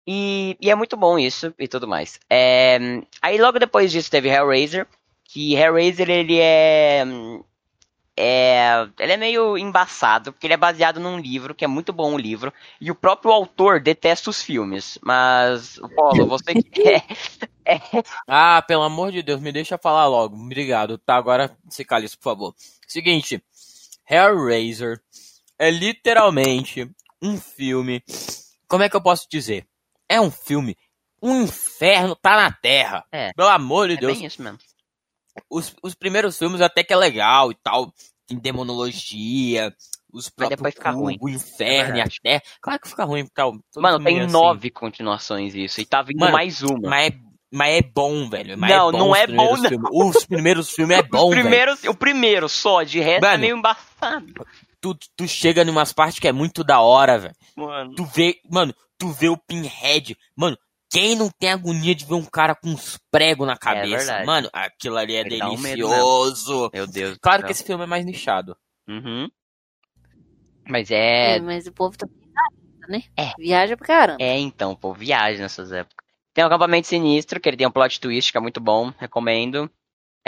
[0.08, 2.20] E, e, é muito bom isso e tudo mais.
[2.30, 2.80] É,
[3.22, 4.88] aí logo depois disso teve Hellraiser.
[5.24, 7.04] Que Hellraiser ele é
[8.18, 12.16] é, ele é meio embaçado, porque ele é baseado num livro, que é muito bom
[12.16, 12.52] o livro,
[12.82, 14.98] e o próprio autor detesta os filmes.
[15.04, 17.04] Mas, Paulo, você que é,
[17.64, 17.80] é...
[18.28, 20.36] Ah, pelo amor de Deus, me deixa falar logo.
[20.36, 21.16] Obrigado, tá?
[21.16, 22.56] Agora se cale por favor.
[22.88, 23.44] Seguinte,
[24.10, 25.00] Hellraiser
[25.60, 26.90] é literalmente
[27.22, 28.04] um filme.
[28.68, 29.68] Como é que eu posso dizer?
[30.10, 30.76] É um filme.
[31.22, 33.06] Um inferno tá na Terra.
[33.12, 33.32] É.
[33.34, 34.18] Pelo amor de é Deus.
[34.18, 34.60] Bem isso mesmo.
[35.50, 37.92] Os, os primeiros filmes até que é legal e tal.
[38.28, 39.74] Tem demonologia,
[40.12, 41.18] os próprios depois fica ruim.
[41.22, 42.42] o inferno É e a terra.
[42.62, 43.58] Claro que fica ruim, tal.
[43.78, 44.34] Mano, tem é assim.
[44.34, 46.90] nove continuações isso, e tá vindo Mano, mais uma.
[46.90, 47.18] Mas é,
[47.52, 48.58] mas é bom, velho.
[48.58, 49.70] Mas Não, é bom não é primeiros bom, não.
[49.70, 50.16] filmes.
[50.18, 51.42] Os primeiros filmes é bom, Os velho.
[51.42, 53.42] primeiros, o primeiro só, de resto é Mano.
[53.42, 54.46] meio embaçado.
[54.82, 57.36] Tu, tu chega em umas partes que é muito da hora, velho.
[57.56, 57.96] Mano.
[57.96, 60.18] Tu vê, mano, tu vê o Pinhead.
[60.36, 60.58] Mano,
[60.90, 63.98] quem não tem agonia de ver um cara com uns pregos na cabeça?
[63.98, 64.26] verdade.
[64.26, 66.70] mano, aquilo ali é Ele um medo delicioso.
[66.74, 67.18] Meu Deus.
[67.22, 68.56] claro que esse filme é mais nichado.
[68.88, 69.30] Uhum.
[70.70, 71.40] Mas É, é.
[71.40, 73.04] mas o povo também viaja, né?
[73.18, 73.34] É.
[73.38, 74.18] Viaja pra caramba.
[74.22, 76.06] É, então, pô, viagem nessas épocas.
[76.34, 79.70] Tem o Acampamento Sinistro, que ele tem um plot twist que é muito bom, recomendo.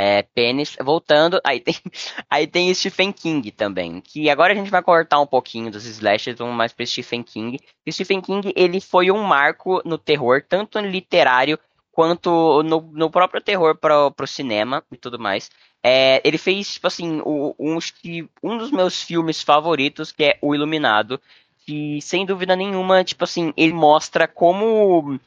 [0.01, 0.77] É, Pênis.
[0.79, 1.75] Voltando, aí tem,
[2.29, 3.99] aí tem Stephen King também.
[3.99, 7.59] Que agora a gente vai cortar um pouquinho dos slashers, vamos mais pra Stephen King.
[7.91, 11.59] Stephen King, ele foi um marco no terror, tanto no literário
[11.91, 15.51] quanto no, no próprio terror pro, pro cinema e tudo mais.
[15.83, 17.77] É, ele fez, tipo assim, o, um,
[18.41, 21.19] um dos meus filmes favoritos, que é O Iluminado.
[21.65, 25.19] Que, sem dúvida nenhuma, tipo assim, ele mostra como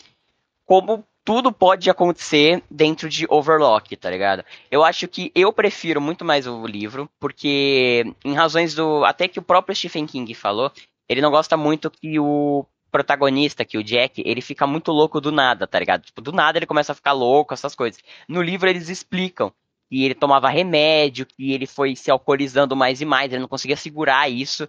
[0.64, 4.44] como tudo pode acontecer dentro de Overlock, tá ligado?
[4.70, 9.04] Eu acho que eu prefiro muito mais o livro, porque em razões do.
[9.04, 10.70] Até que o próprio Stephen King falou,
[11.08, 15.32] ele não gosta muito que o protagonista, que o Jack, ele fica muito louco do
[15.32, 16.02] nada, tá ligado?
[16.02, 18.02] Tipo, do nada ele começa a ficar louco, essas coisas.
[18.28, 19.52] No livro eles explicam
[19.88, 23.76] que ele tomava remédio, que ele foi se alcoolizando mais e mais, ele não conseguia
[23.76, 24.68] segurar isso.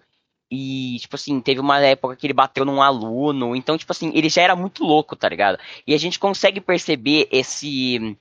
[0.55, 3.55] E, tipo assim, teve uma época que ele bateu num aluno.
[3.55, 5.57] Então, tipo assim, ele já era muito louco, tá ligado?
[5.87, 8.15] E a gente consegue perceber esse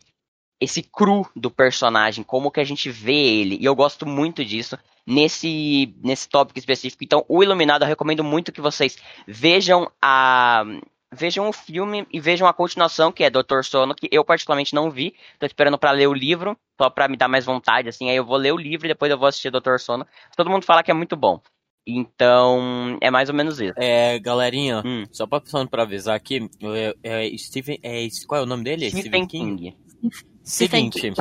[0.58, 3.58] esse cru do personagem, como que a gente vê ele.
[3.60, 7.04] E eu gosto muito disso nesse nesse tópico específico.
[7.04, 10.64] Então, o Iluminado eu recomendo muito que vocês vejam a
[11.12, 14.90] vejam o filme e vejam a continuação, que é Doutor Sono, que eu particularmente não
[14.90, 15.14] vi.
[15.38, 18.08] Tô esperando para ler o livro, só para me dar mais vontade, assim.
[18.08, 20.06] Aí eu vou ler o livro e depois eu vou assistir Doutor Sono.
[20.34, 21.38] Todo mundo fala que é muito bom.
[21.86, 23.74] Então, é mais ou menos isso.
[23.76, 25.04] É, galerinha, hum.
[25.10, 28.88] só passando pra avisar aqui, é, é, Stephen, é, qual é o nome dele?
[28.88, 29.76] Stephen, Stephen King.
[30.00, 30.12] King.
[30.44, 31.12] Seguinte,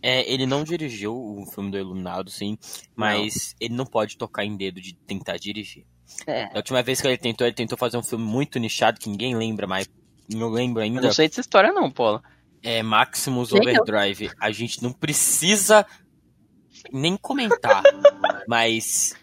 [0.00, 2.56] é, ele não dirigiu o filme do Iluminado, sim,
[2.94, 3.66] mas não.
[3.66, 5.84] ele não pode tocar em dedo de tentar dirigir.
[6.24, 6.44] É.
[6.44, 9.34] A última vez que ele tentou, ele tentou fazer um filme muito nichado que ninguém
[9.34, 9.88] lembra, mas
[10.32, 11.00] não lembro ainda.
[11.00, 12.22] Eu não sei dessa história não, Paulo.
[12.62, 14.30] É Maximus Overdrive.
[14.40, 15.84] A gente não precisa
[16.92, 17.82] nem comentar,
[18.46, 19.16] mas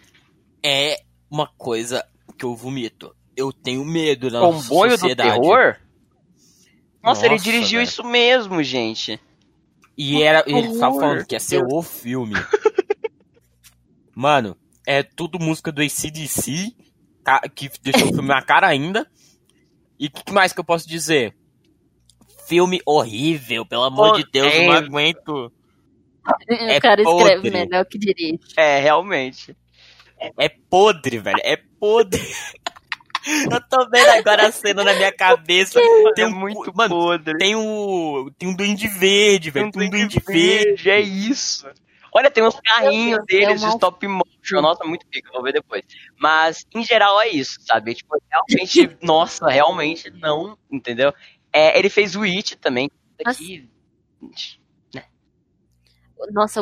[0.63, 2.06] é uma coisa
[2.38, 3.15] que eu vomito.
[3.36, 5.38] Eu tenho medo da Comboio sociedade.
[5.38, 5.76] do terror?
[7.04, 9.20] Nossa, Nossa ele dirigiu isso mesmo, gente.
[9.98, 12.36] E era, ele tava falando que ia ser o filme.
[14.13, 16.76] Mano, é tudo música do ACDC,
[17.24, 19.10] tá, que deixou o filme na cara ainda.
[20.00, 21.36] E o que mais que eu posso dizer?
[22.48, 24.65] Filme horrível, pelo amor oh, de Deus, é...
[24.65, 25.52] não aguento.
[26.26, 28.39] O cara escreve melhor que dirige.
[28.56, 29.56] É, realmente.
[30.38, 31.40] É podre, velho.
[31.44, 32.22] É podre.
[33.52, 35.82] Eu tô vendo agora a cena na minha cabeça.
[36.16, 37.38] Tem um, é muito mano, podre.
[37.38, 39.70] Tem um, tem um duende verde, velho.
[39.70, 40.64] Tem um duende, verde.
[40.64, 40.90] verde.
[40.90, 41.68] É isso.
[42.14, 44.62] Olha, tem uns carrinhos deles de stop motion.
[44.62, 45.84] Nossa, muito pica, vou ver depois.
[46.18, 47.94] Mas, em geral, é isso, sabe?
[47.94, 51.14] Tipo, realmente, nossa, realmente não, entendeu?
[51.52, 52.90] É, ele fez o It também.
[53.26, 53.70] Aqui,
[54.22, 54.58] nossa,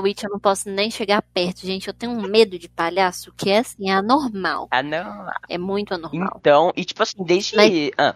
[0.01, 1.87] Witch, eu não posso nem chegar perto, gente.
[1.87, 4.67] Eu tenho um medo de palhaço que é assim, é anormal.
[4.71, 5.33] Anormal.
[5.49, 6.37] É muito anormal.
[6.39, 7.55] Então, e tipo assim, desde.
[7.55, 7.91] Mas...
[7.97, 8.15] Ah.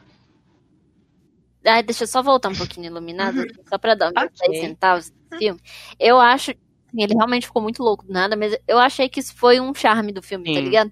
[1.66, 3.36] Ah, deixa eu só voltar um pouquinho iluminado,
[3.68, 4.50] só pra dar uns okay.
[4.50, 5.60] 10 centavos do filme.
[6.00, 6.52] Eu acho.
[6.52, 9.74] Assim, ele realmente ficou muito louco do nada, mas eu achei que isso foi um
[9.74, 10.56] charme do filme, tá Sim.
[10.56, 10.92] tá ligado?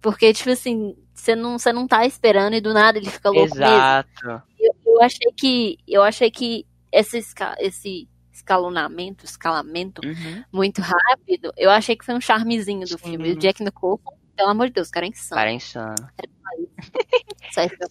[0.00, 3.54] Porque, tipo assim, você não, você não tá esperando e do nada ele fica louco
[3.54, 4.08] Exato.
[4.22, 4.42] mesmo.
[4.58, 5.78] Eu, eu achei que.
[5.88, 7.24] Eu achei que esse,
[7.58, 10.44] esse escalonamento, escalamento uhum.
[10.52, 12.98] muito rápido, eu achei que foi um charmezinho do Sim.
[12.98, 13.32] filme.
[13.32, 15.38] O Jack Nicholson, pelo amor de Deus, cara é insano.
[15.38, 15.94] Cara é insano.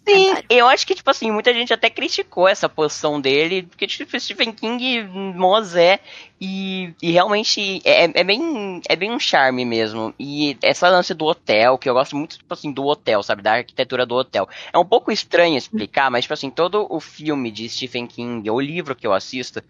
[0.05, 4.19] Sim, eu acho que, tipo assim, muita gente até criticou essa posição dele, porque, tipo,
[4.19, 5.99] Stephen King, Mosé,
[6.39, 10.13] e, e realmente é, é, bem, é bem um charme mesmo.
[10.19, 13.53] E essa lance do hotel, que eu gosto muito, tipo assim, do hotel, sabe, da
[13.53, 14.47] arquitetura do hotel.
[14.71, 18.59] É um pouco estranho explicar, mas, tipo assim, todo o filme de Stephen King, o
[18.59, 19.63] livro que eu assisto,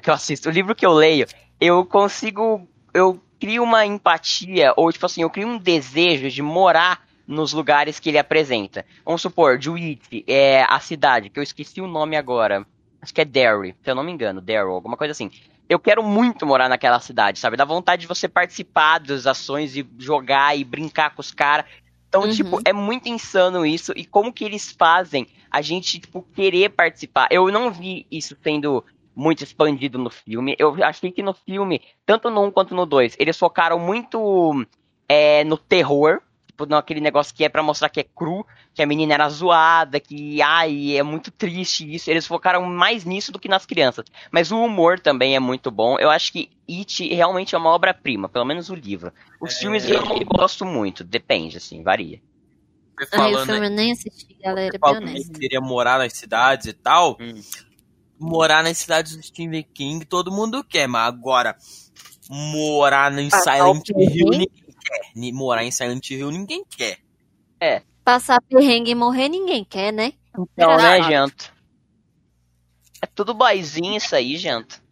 [0.00, 1.26] que eu assisto, o livro que eu leio,
[1.60, 2.68] eu consigo.
[2.92, 7.98] Eu crio uma empatia, ou tipo assim, eu crio um desejo de morar nos lugares
[7.98, 8.84] que ele apresenta.
[9.04, 12.66] Vamos supor, Juit, é a cidade, que eu esqueci o nome agora.
[13.00, 15.30] Acho que é Derry, se eu não me engano, Daryl, alguma coisa assim.
[15.68, 17.56] Eu quero muito morar naquela cidade, sabe?
[17.56, 21.66] Dá vontade de você participar das ações e jogar e brincar com os caras.
[22.08, 22.30] Então, uhum.
[22.30, 23.92] tipo, é muito insano isso.
[23.96, 27.28] E como que eles fazem a gente, tipo, querer participar?
[27.30, 30.56] Eu não vi isso sendo muito expandido no filme.
[30.58, 34.66] Eu achei que no filme, tanto no 1 quanto no 2, eles focaram muito
[35.08, 36.20] é, no terror.
[36.46, 39.98] Tipo, naquele negócio que é para mostrar que é cru, que a menina era zoada,
[39.98, 42.08] que ai, é muito triste isso.
[42.08, 44.04] Eles focaram mais nisso do que nas crianças.
[44.30, 45.98] Mas o humor também é muito bom.
[45.98, 49.12] Eu acho que It realmente é uma obra-prima, pelo menos o livro.
[49.40, 49.58] Os é...
[49.58, 52.20] filmes eu gosto muito, depende, assim, varia.
[53.10, 57.16] Falando, eu nem assisti, galera, bem Que queria morar nas cidades e tal.
[57.20, 57.40] Hum
[58.18, 61.56] morar nas cidades do Stephen King, todo mundo quer, mas agora
[62.28, 64.48] morar em Silent Hill ninguém
[64.80, 65.32] quer.
[65.32, 66.98] Morar em Silent Hill ninguém quer.
[67.60, 67.82] É.
[68.04, 70.12] Passar perrengue e morrer ninguém quer, né?
[70.38, 71.52] Então, né, gente?
[73.00, 74.82] É tudo boizinho isso aí, gente.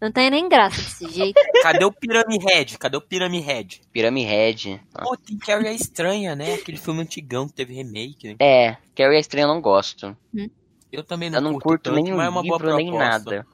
[0.00, 1.40] Não tem nem graça desse jeito.
[1.62, 2.78] Cadê o Pyramid Head?
[2.78, 3.80] Cadê o Pyramid Head?
[3.92, 4.80] Pyramid Head.
[4.92, 6.54] Pô, tem Carrie a Estranha, né?
[6.54, 8.28] Aquele filme antigão que teve remake.
[8.28, 8.36] Né?
[8.40, 10.16] É, Carrie a Estranha eu não gosto.
[10.32, 10.48] Hum.
[10.90, 13.46] Eu também não, eu não curto, curto tanto, nem o é uma livro, nem nada.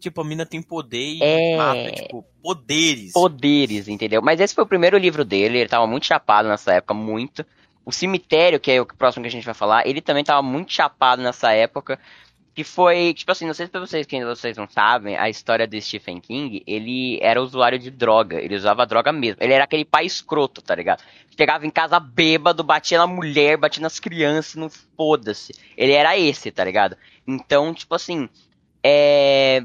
[0.00, 1.56] Tipo, a mina tem poder e é...
[1.56, 3.12] mata, tipo, poderes.
[3.12, 4.20] Poderes, entendeu?
[4.20, 7.44] Mas esse foi o primeiro livro dele, ele tava muito chapado nessa época, muito.
[7.86, 10.72] O Cemitério, que é o próximo que a gente vai falar, ele também tava muito
[10.72, 11.98] chapado nessa época.
[12.54, 15.66] Que foi, tipo assim, não sei se pra vocês, quem vocês não sabem, a história
[15.66, 19.42] do Stephen King, ele era usuário de droga, ele usava droga mesmo.
[19.42, 21.02] Ele era aquele pai escroto, tá ligado?
[21.36, 25.52] Chegava em casa bêbado, batia na mulher, batia nas crianças, não foda-se.
[25.76, 26.96] Ele era esse, tá ligado?
[27.26, 28.28] Então, tipo assim,
[28.84, 29.64] é.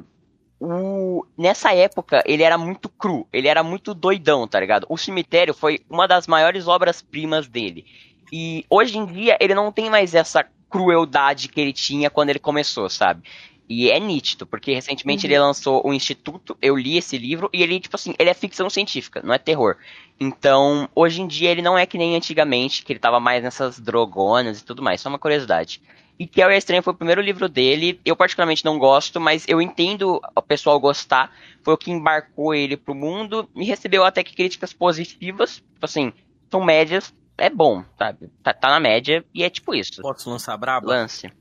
[0.59, 1.25] O...
[1.37, 4.87] Nessa época, ele era muito cru, ele era muito doidão, tá ligado?
[4.89, 7.85] O Cemitério foi uma das maiores obras-primas dele.
[8.31, 12.39] E hoje em dia, ele não tem mais essa crueldade que ele tinha quando ele
[12.39, 13.24] começou, sabe?
[13.67, 15.32] E é nítido, porque recentemente Uhum.
[15.32, 18.67] ele lançou o Instituto, eu li esse livro, e ele, tipo assim, ele é ficção
[18.70, 19.78] científica, não é terror.
[20.20, 23.80] Então, hoje em dia ele não é que nem antigamente, que ele tava mais nessas
[23.80, 25.82] drogonas e tudo mais, só uma curiosidade.
[26.17, 30.20] E Carrie Estranho foi o primeiro livro dele, eu particularmente não gosto, mas eu entendo
[30.36, 34.74] o pessoal gostar, foi o que embarcou ele pro mundo, e recebeu até que críticas
[34.74, 36.11] positivas, tipo assim,
[36.51, 38.29] são médias, é bom, sabe?
[38.43, 40.01] Tá, tá na média, e é tipo isso.
[40.01, 40.87] Posso lançar braba?
[40.87, 41.31] Lance.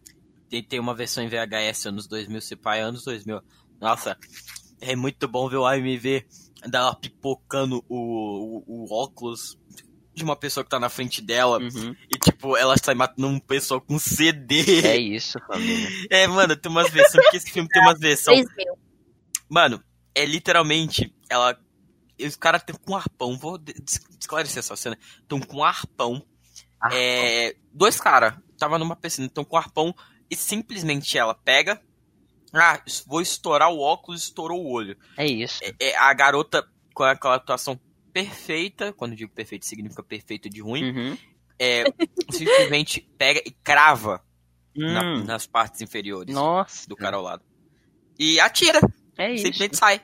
[0.48, 3.40] Tem, tem uma versão em VHS anos 2000, se pai, anos 2000.
[3.80, 4.16] Nossa,
[4.80, 6.26] é muito bom ver o AMV
[6.66, 9.58] dela pipocando o, o, o óculos
[10.14, 11.58] de uma pessoa que tá na frente dela.
[11.58, 11.94] Uhum.
[12.10, 14.80] E, tipo, ela sai matando um pessoal com CD.
[14.84, 15.88] É isso, família.
[16.10, 18.44] É, mano, tem umas versões, porque esse filme tem umas versões.
[18.44, 18.78] 3 mil.
[19.48, 19.82] Mano,
[20.14, 21.58] é literalmente, ela.
[22.20, 23.60] Os caras estão com um arpão, vou
[24.20, 24.98] esclarecer essa cena.
[25.20, 26.24] Estão com um arpão.
[26.80, 29.94] Ah, É, dois caras, tava numa piscina, estão com um arpão
[30.30, 31.80] e simplesmente ela pega.
[32.52, 34.96] Ah, vou estourar o óculos, estourou o olho.
[35.16, 35.60] É isso.
[35.62, 37.78] É, é a garota com aquela atuação
[38.12, 41.18] perfeita, quando digo perfeito significa perfeito de ruim, Uhum.
[41.58, 41.84] é,
[42.30, 44.22] simplesmente pega e crava
[44.74, 46.88] na- Hum, nas partes inferiores Nossa.
[46.88, 47.44] do cara ao lado.
[48.18, 48.80] E atira,
[49.16, 49.44] É isso.
[49.44, 50.00] simplesmente sai.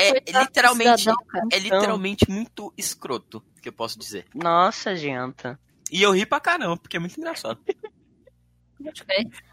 [0.00, 4.26] É literalmente, cidadão, é literalmente muito escroto, que eu posso dizer.
[4.32, 5.58] Nossa, janta.
[5.90, 7.58] E eu ri pra caramba, porque é muito engraçado.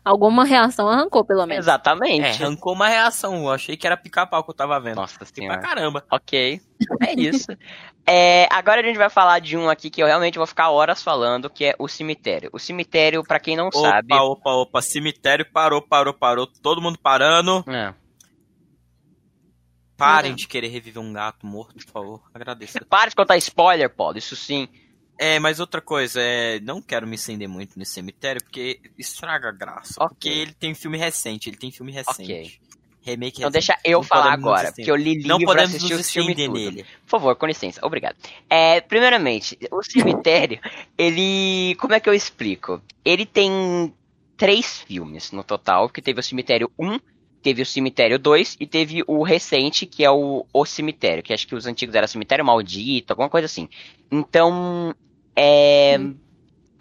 [0.04, 1.66] Alguma reação arrancou, pelo menos.
[1.66, 2.42] Exatamente.
[2.42, 3.36] É, arrancou uma reação.
[3.38, 4.98] Eu achei que era pica-pau que eu tava vendo.
[4.98, 5.60] Nossa Ri pra senhora.
[5.60, 6.06] caramba.
[6.12, 6.62] Ok.
[7.02, 7.48] É isso.
[8.08, 11.02] É, agora a gente vai falar de um aqui que eu realmente vou ficar horas
[11.02, 12.52] falando, que é o cemitério.
[12.54, 14.14] O cemitério, pra quem não sabe.
[14.14, 14.82] Opa, opa, opa.
[14.84, 16.46] Cemitério parou, parou, parou.
[16.46, 17.66] Todo mundo parando.
[17.68, 17.96] É.
[19.98, 20.36] Parem Uhum.
[20.36, 22.22] de querer reviver um gato morto, por favor.
[22.34, 22.78] Agradeço.
[22.90, 24.18] Para de contar spoiler, Paulo.
[24.18, 24.68] Isso sim.
[25.18, 29.52] É, mas outra coisa, é, não quero me estender muito nesse cemitério, porque estraga a
[29.54, 29.94] graça.
[29.98, 30.10] Ok.
[30.10, 32.24] Porque ele tem filme recente, ele tem filme recente.
[32.24, 32.60] Ok.
[33.02, 33.54] Remake Então recente.
[33.54, 36.36] deixa eu Não falar agora, porque eu li livro, Não podemos assisti nos o filme
[36.36, 36.54] tudo.
[36.54, 36.84] nele.
[36.84, 37.80] Por favor, com licença.
[37.86, 38.18] Obrigado.
[38.50, 40.60] É, primeiramente, o cemitério,
[40.98, 41.76] ele.
[41.80, 42.82] Como é que eu explico?
[43.06, 43.94] Ele tem
[44.36, 47.00] três filmes no total, que teve o cemitério 1,
[47.46, 51.46] teve o cemitério 2 e teve o recente, que é o O Cemitério, que acho
[51.46, 53.70] que os antigos era Cemitério Maldito, alguma coisa assim.
[54.12, 54.96] Então,
[55.36, 56.00] é.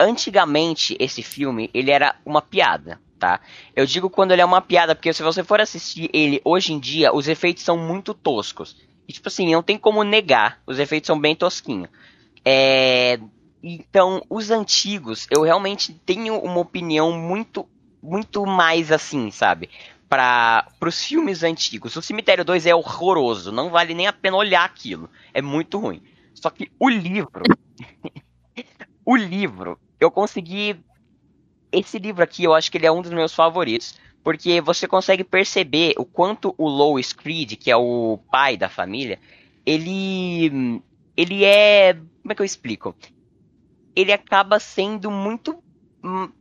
[0.01, 3.41] Antigamente, esse filme, ele era uma piada, tá?
[3.77, 6.81] Eu digo quando ele é uma piada, porque se você for assistir ele hoje em
[6.81, 8.75] dia, os efeitos são muito toscos.
[9.07, 11.91] E, tipo assim, não tem como negar, os efeitos são bem tosquinhos.
[12.43, 13.21] É,
[13.63, 17.69] Então, os antigos, eu realmente tenho uma opinião muito,
[18.03, 19.69] muito mais assim, sabe?
[20.15, 21.97] Para os filmes antigos.
[21.97, 25.11] O Cemitério 2 é horroroso, não vale nem a pena olhar aquilo.
[25.33, 26.01] É muito ruim.
[26.33, 27.43] Só que o livro.
[29.05, 30.77] o livro, eu consegui.
[31.73, 33.99] Esse livro aqui, eu acho que ele é um dos meus favoritos.
[34.23, 39.19] Porque você consegue perceber o quanto o Lois Creed, que é o pai da família,
[39.67, 40.81] ele.
[41.17, 41.95] Ele é.
[41.95, 42.95] Como é que eu explico?
[43.97, 45.61] Ele acaba sendo muito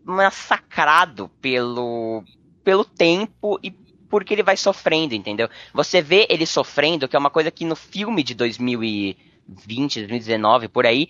[0.06, 2.24] massacrado pelo.
[2.64, 3.72] Pelo tempo e
[4.10, 5.50] porque ele vai sofrendo, entendeu?
[5.74, 10.86] Você vê ele sofrendo, que é uma coisa que no filme de 2020, 2019, por
[10.86, 11.10] aí,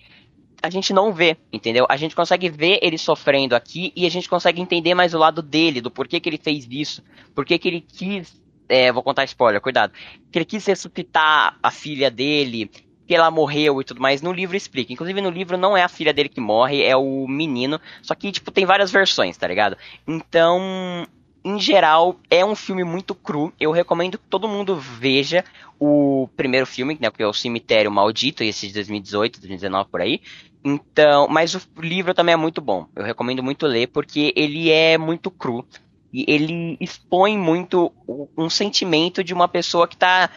[0.61, 1.85] a gente não vê, entendeu?
[1.89, 5.41] A gente consegue ver ele sofrendo aqui e a gente consegue entender mais o lado
[5.41, 7.03] dele, do porquê que ele fez isso,
[7.35, 8.41] porquê que ele quis.
[8.69, 9.91] É, vou contar spoiler, cuidado.
[10.31, 12.71] Que ele quis ressuscitar a filha dele,
[13.05, 14.21] que ela morreu e tudo mais.
[14.21, 14.93] No livro explica.
[14.93, 17.81] Inclusive, no livro não é a filha dele que morre, é o menino.
[18.01, 19.77] Só que, tipo, tem várias versões, tá ligado?
[20.07, 21.05] Então,
[21.43, 23.53] em geral, é um filme muito cru.
[23.59, 25.43] Eu recomendo que todo mundo veja
[25.79, 27.11] o primeiro filme, né?
[27.11, 30.21] Que é o Cemitério Maldito, esse de 2018, 2019 por aí.
[30.63, 32.87] Então, mas o livro também é muito bom.
[32.95, 35.67] Eu recomendo muito ler porque ele é muito cru
[36.13, 37.91] e ele expõe muito
[38.37, 40.29] um sentimento de uma pessoa que tá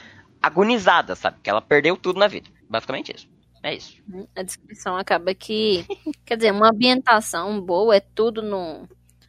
[0.43, 1.39] agonizada, sabe?
[1.43, 2.49] Que ela perdeu tudo na vida.
[2.69, 3.29] Basicamente isso.
[3.63, 3.97] É isso.
[4.35, 5.87] A descrição acaba que.
[6.25, 8.89] Quer dizer, uma ambientação boa é tudo no,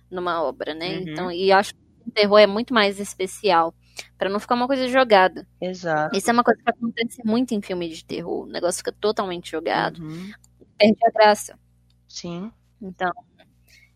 [0.10, 0.98] numa obra, né?
[0.98, 1.04] Uhum.
[1.08, 3.74] Então, e acho que o terror é muito mais especial.
[4.18, 5.48] Pra não ficar uma coisa jogada.
[5.62, 6.16] Exato.
[6.16, 8.44] Isso é uma coisa que acontece muito em filme de terror.
[8.46, 10.00] O negócio fica totalmente jogado.
[10.02, 10.32] Uhum.
[10.78, 11.60] Perde a graça.
[12.08, 12.52] Sim.
[12.82, 13.12] Então,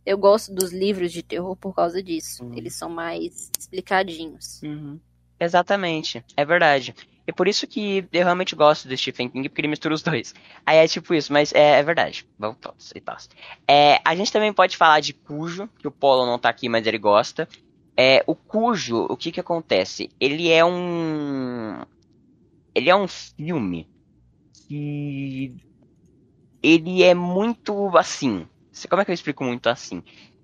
[0.06, 2.44] Eu gosto dos livros de terror por causa disso.
[2.44, 2.54] Uhum.
[2.56, 4.62] Eles são mais explicadinhos.
[4.64, 5.00] Uhum.
[5.40, 6.96] Exatamente, é verdade.
[7.32, 10.36] E por isso que eu realmente gosto do Stephen King, porque ele mistura os dois.
[10.66, 12.28] Aí é tipo isso, mas é, é verdade.
[12.38, 13.16] Vamos todos e tal.
[13.66, 16.86] É, a gente também pode falar de Cujo, que o Polo não tá aqui, mas
[16.86, 17.48] ele gosta.
[17.96, 20.10] É, o Cujo, o que que acontece?
[20.20, 21.86] Ele é um.
[22.76, 23.88] Ele é um filme
[24.68, 25.56] que.
[26.62, 28.46] Ele é muito assim.
[28.90, 30.04] Como é que eu explico muito assim?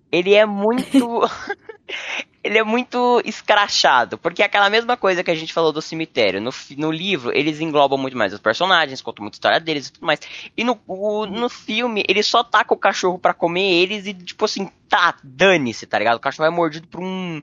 [0.09, 1.19] Ele é muito.
[2.43, 6.39] ele é muito escrachado, porque é aquela mesma coisa que a gente falou do cemitério.
[6.41, 10.05] No, no livro, eles englobam muito mais os personagens, contam muita história deles e tudo
[10.05, 10.19] mais.
[10.55, 14.45] E no, o- no filme, ele só taca o cachorro pra comer eles e, tipo
[14.45, 16.17] assim, tá, dane-se, tá ligado?
[16.17, 17.41] O cachorro é mordido por um.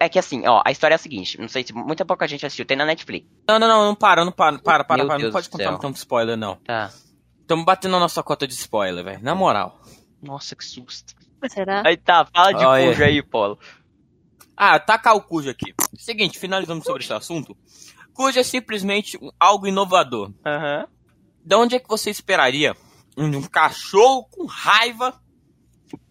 [0.00, 2.46] É que assim, ó, a história é a seguinte, não sei se muita pouca gente
[2.46, 3.26] assistiu, tem na Netflix.
[3.46, 5.18] Não, não, não, não para, não para, para, para, para.
[5.18, 5.78] Não pode contar céu.
[5.78, 6.56] tanto spoiler, não.
[6.64, 6.90] Tá.
[7.42, 9.20] Estamos batendo a nossa cota de spoiler, velho.
[9.22, 9.78] Na moral.
[10.22, 11.14] Nossa, que susto.
[11.50, 11.82] Será?
[11.84, 12.64] Aí tá, fala de.
[12.86, 13.58] Cujo aí, Polo.
[14.64, 15.74] Ah, tacar o Cujo aqui.
[15.98, 17.56] Seguinte, finalizando sobre esse assunto.
[18.14, 20.32] Cujo é simplesmente algo inovador.
[20.46, 20.86] Aham.
[21.44, 22.76] De onde é que você esperaria
[23.16, 25.20] um cachorro com raiva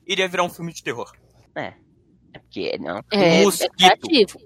[0.06, 1.10] iria virar um filme de terror?
[1.56, 1.76] É.
[2.34, 2.98] É porque, não.
[3.10, 3.72] É, é mosquito.
[3.72, 4.40] criativo.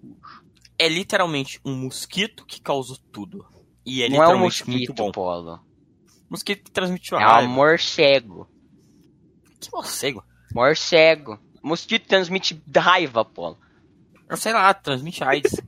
[0.77, 3.43] É literalmente um mosquito que causou tudo.
[3.83, 5.11] E é não é um literalmente muito mosquito, bom.
[5.11, 5.59] Polo.
[6.29, 7.49] Mosquito que transmitiu É raiva.
[7.49, 8.47] um morcego.
[9.59, 10.23] Que morcego?
[10.53, 11.39] Morcego.
[11.63, 13.64] Mosquito transmite raiva, Polo.
[14.29, 15.61] Eu sei lá, transmite AIDS.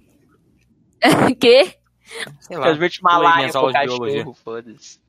[1.40, 1.76] que?
[2.40, 2.64] Sei lá.
[2.68, 5.00] Transmite malária pro cachorro, foda-se.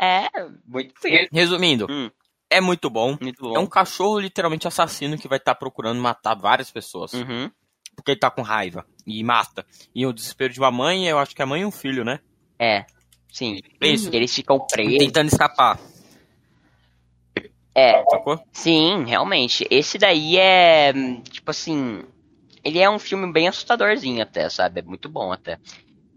[0.00, 0.28] É,
[0.66, 0.94] muito.
[1.32, 2.10] Resumindo, Hum.
[2.50, 3.16] é muito bom.
[3.20, 3.56] Muito bom.
[3.56, 7.12] É um cachorro literalmente assassino que vai estar procurando matar várias pessoas.
[7.14, 7.50] Uhum.
[7.94, 8.84] Porque ele tá com raiva.
[9.06, 9.64] E mata.
[9.94, 12.04] E o desespero de uma mãe, eu acho que é a mãe e um filho,
[12.04, 12.20] né?
[12.58, 12.84] É.
[13.32, 13.60] Sim.
[13.80, 14.10] Isso.
[14.12, 14.98] Eles ficam presos.
[14.98, 15.78] Tentando escapar.
[17.74, 18.42] É, Sacou?
[18.52, 19.66] sim, realmente.
[19.70, 22.04] Esse daí é, hum, tipo assim,
[22.66, 24.80] ele é um filme bem assustadorzinho até, sabe?
[24.80, 25.56] É muito bom até.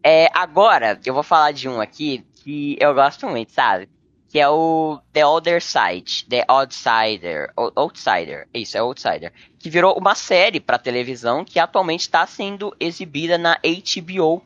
[0.03, 3.87] É, agora, eu vou falar de um aqui que eu gosto muito, sabe?
[4.27, 10.15] Que é o The Other Side, The Outsider, Outsider, isso, é Outsider, que virou uma
[10.15, 14.41] série pra televisão que atualmente está sendo exibida na HBO,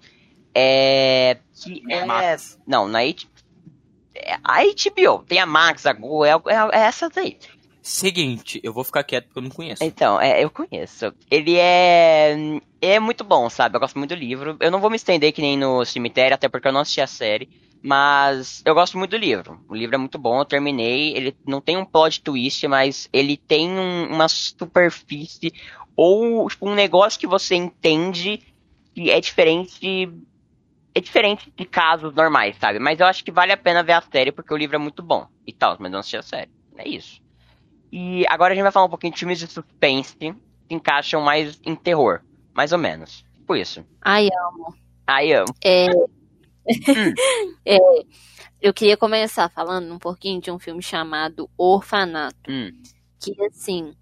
[0.53, 2.59] é, que é, Max.
[2.67, 3.27] não, na H,
[4.13, 7.37] é, a HBO, tem a Max, a Go, é, é, é essa daí.
[7.85, 9.83] Seguinte, eu vou ficar quieto porque eu não conheço.
[9.83, 11.13] Então, é, eu conheço.
[11.29, 12.33] Ele é.
[12.81, 13.75] É muito bom, sabe?
[13.75, 14.55] Eu gosto muito do livro.
[14.61, 17.07] Eu não vou me estender que nem no cemitério, até porque eu não assisti a
[17.07, 17.49] série.
[17.81, 19.59] Mas eu gosto muito do livro.
[19.67, 21.13] O livro é muito bom, eu terminei.
[21.13, 25.51] Ele não tem um plot twist, mas ele tem um- uma superfície
[25.93, 28.41] ou tipo, um negócio que você entende
[28.95, 30.09] que é diferente.
[30.95, 32.79] É diferente de casos normais, sabe?
[32.79, 35.03] Mas eu acho que vale a pena ver a série porque o livro é muito
[35.03, 36.51] bom e tal, mas não assisti a série.
[36.77, 37.22] É isso.
[37.95, 40.33] E agora a gente vai falar um pouquinho de filmes de suspense que
[40.67, 42.21] encaixam mais em terror.
[42.51, 43.23] Mais ou menos.
[43.35, 43.85] Tipo isso.
[44.01, 44.29] Ai,
[45.05, 45.45] Aí eu.
[45.63, 45.85] é...
[47.63, 47.77] É,
[48.59, 52.49] eu queria começar falando um pouquinho de um filme chamado Orfanato.
[52.49, 52.71] Hum,
[53.21, 53.93] Que, assim,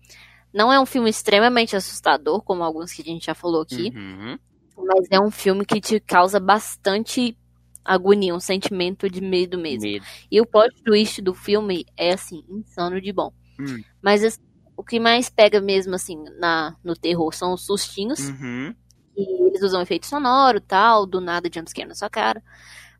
[0.53, 4.39] não é um filme extremamente assustador, como alguns que a gente já falou aqui, uhum,
[4.77, 7.37] mas é um filme que te causa bastante
[7.83, 9.83] agonia, um sentimento de medo mesmo.
[9.83, 10.05] medo.
[10.31, 13.33] E o plot twist do filme é, assim, insano de bom.
[13.61, 13.83] Hum.
[14.01, 14.39] Mas assim,
[14.75, 18.19] o que mais pega mesmo, assim, na, no terror são os sustinhos.
[18.19, 18.75] Uhum,
[19.15, 22.43] E eles usam efeito sonoro tal, do nada jumpscare na sua cara.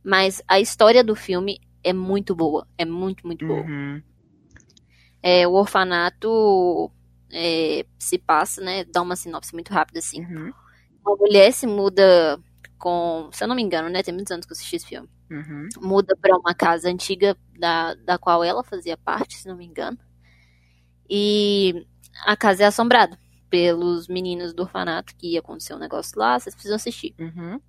[0.03, 2.68] Mas a história do filme é muito boa.
[2.78, 3.59] É muito, muito boa.
[3.64, 4.03] uhum,
[5.22, 6.91] É, o orfanato
[7.32, 8.84] é, se passa, né?
[8.86, 10.22] Dá uma sinopse muito rápida assim.
[10.22, 10.53] uhum,
[11.05, 12.39] Uma mulher se muda
[12.78, 13.30] com.
[13.34, 14.03] Se eu não me engano, né?
[14.03, 15.09] Tem muitos anos que eu assisti esse filme.
[15.30, 19.66] uhum, Muda pra uma casa antiga da, da qual ela fazia parte, se não me
[19.66, 19.97] engano.
[21.14, 21.86] E
[22.26, 26.78] a casa é assombrada pelos meninos do orfanato que aconteceu um negócio lá, vocês precisam
[26.78, 27.14] assistir.
[27.20, 27.59] uhum.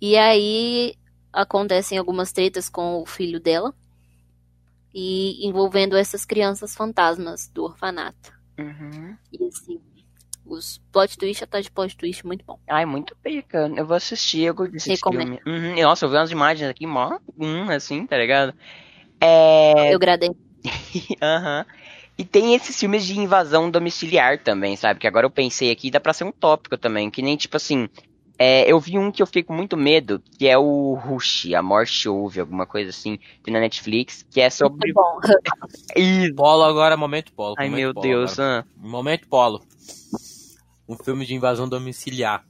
[0.00, 0.94] E aí
[1.32, 3.74] acontecem algumas tretas com o filho dela
[4.94, 8.32] e envolvendo essas crianças fantasmas do orfanato.
[8.56, 9.16] uhum.
[9.32, 9.80] E assim,
[10.44, 12.60] os plot twist atrás de plot twist muito bom.
[12.68, 13.68] Ai, muito pica.
[13.74, 15.40] Eu vou assistir, eu gosto desse filme.
[15.44, 15.82] Uhum.
[15.82, 18.54] Nossa, eu vi umas imagens aqui, mó, hum, assim, tá ligado?
[19.20, 19.92] É.
[19.92, 20.30] Eu gradei.
[21.22, 21.64] Aham.
[22.18, 24.98] E tem esses filmes de invasão domiciliar também, sabe?
[24.98, 27.10] Que agora eu pensei aqui, dá pra ser um tópico também.
[27.10, 27.88] Que nem, tipo assim.
[28.38, 31.62] é, eu vi um que eu fiquei com muito medo, que é o Rush, A
[31.62, 34.92] Morte Ouve, alguma coisa assim, tem na Netflix, que é sobre.
[35.96, 37.54] Ih, Polo agora, momento polo.
[37.58, 38.38] Ai, momento meu polo Deus.
[38.40, 38.64] ah.
[38.76, 39.62] Momento polo.
[40.88, 42.44] Um filme de invasão domiciliar.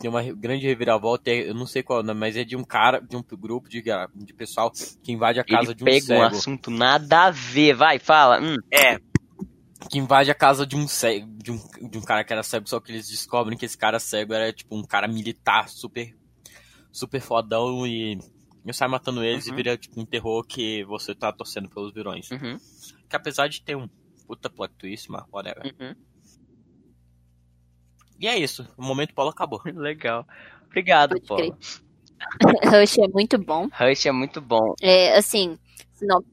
[0.00, 3.00] Tem uma grande reviravolta, eu não sei qual, é nome, mas é de um cara,
[3.00, 4.70] de um grupo de, ga- de pessoal
[5.02, 6.22] que invade a casa Ele de um pega um cego.
[6.22, 8.40] assunto nada a ver, vai, fala.
[8.40, 8.56] Hum.
[8.72, 8.98] É.
[9.90, 12.68] que invade a casa de um cego, de um, de um cara que era cego,
[12.68, 16.14] só que eles descobrem que esse cara cego era tipo um cara militar super
[16.90, 18.18] super fodão e
[18.64, 19.52] eu sai matando eles Uhum.
[19.52, 22.30] e vira tipo um terror que você tá torcendo pelos vilões.
[22.30, 22.56] Uhum,
[23.08, 23.86] Que apesar de ter um
[24.26, 25.72] puta plot twist, mas whatever.
[25.78, 25.94] uhum.
[28.18, 29.60] E é isso, o momento Paulo acabou.
[29.66, 30.26] Legal.
[30.66, 31.58] Obrigado, Pode Paulo.
[32.80, 33.68] Rush é muito bom.
[33.72, 34.74] Rush é muito bom.
[34.80, 35.58] É, assim,
[35.94, 36.24] sinop-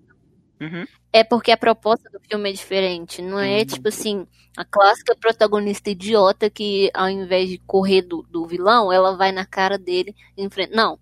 [0.61, 0.85] Uhum.
[1.11, 3.21] é porque a proposta do filme é diferente.
[3.21, 3.65] Não é Uhum.
[3.65, 4.25] tipo assim,
[4.55, 9.45] a clássica protagonista idiota que ao invés de correr do, do vilão, ela vai na
[9.45, 10.73] cara dele e enfrenta.
[10.75, 10.97] Não.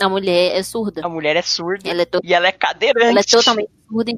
[0.00, 1.04] A mulher é surda.
[1.04, 3.06] A mulher é surda Ela é, to- e ela é cadeirante.
[3.06, 4.12] ela é totalmente surda.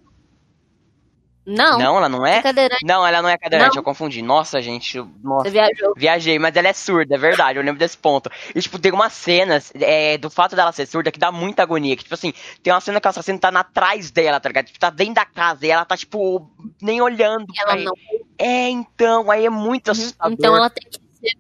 [1.47, 2.43] Não, Não, ela não é é?
[2.43, 2.85] cadeirante.
[2.87, 3.81] Não, ela não é cadeirante, Não.
[3.81, 4.23] eu confundi.
[4.23, 5.45] Nossa, gente, nossa.
[5.45, 5.93] Você viajou.
[5.95, 8.31] Viajei, mas ela é surda, é verdade, eu lembro desse ponto.
[8.55, 11.95] E, tipo, tem umas cenas é, do fato dela ser surda que dá muita agonia.
[11.97, 12.33] Que, tipo assim,
[12.63, 14.67] tem uma cena que o assassino tá atrás dela, tá ligado?
[14.67, 17.47] Tipo, tá dentro da casa e ela tá, tipo, nem olhando.
[17.59, 17.93] Ela não.
[18.39, 20.33] É, então, aí é muito assustador.
[20.33, 21.37] Então ela tem que ser.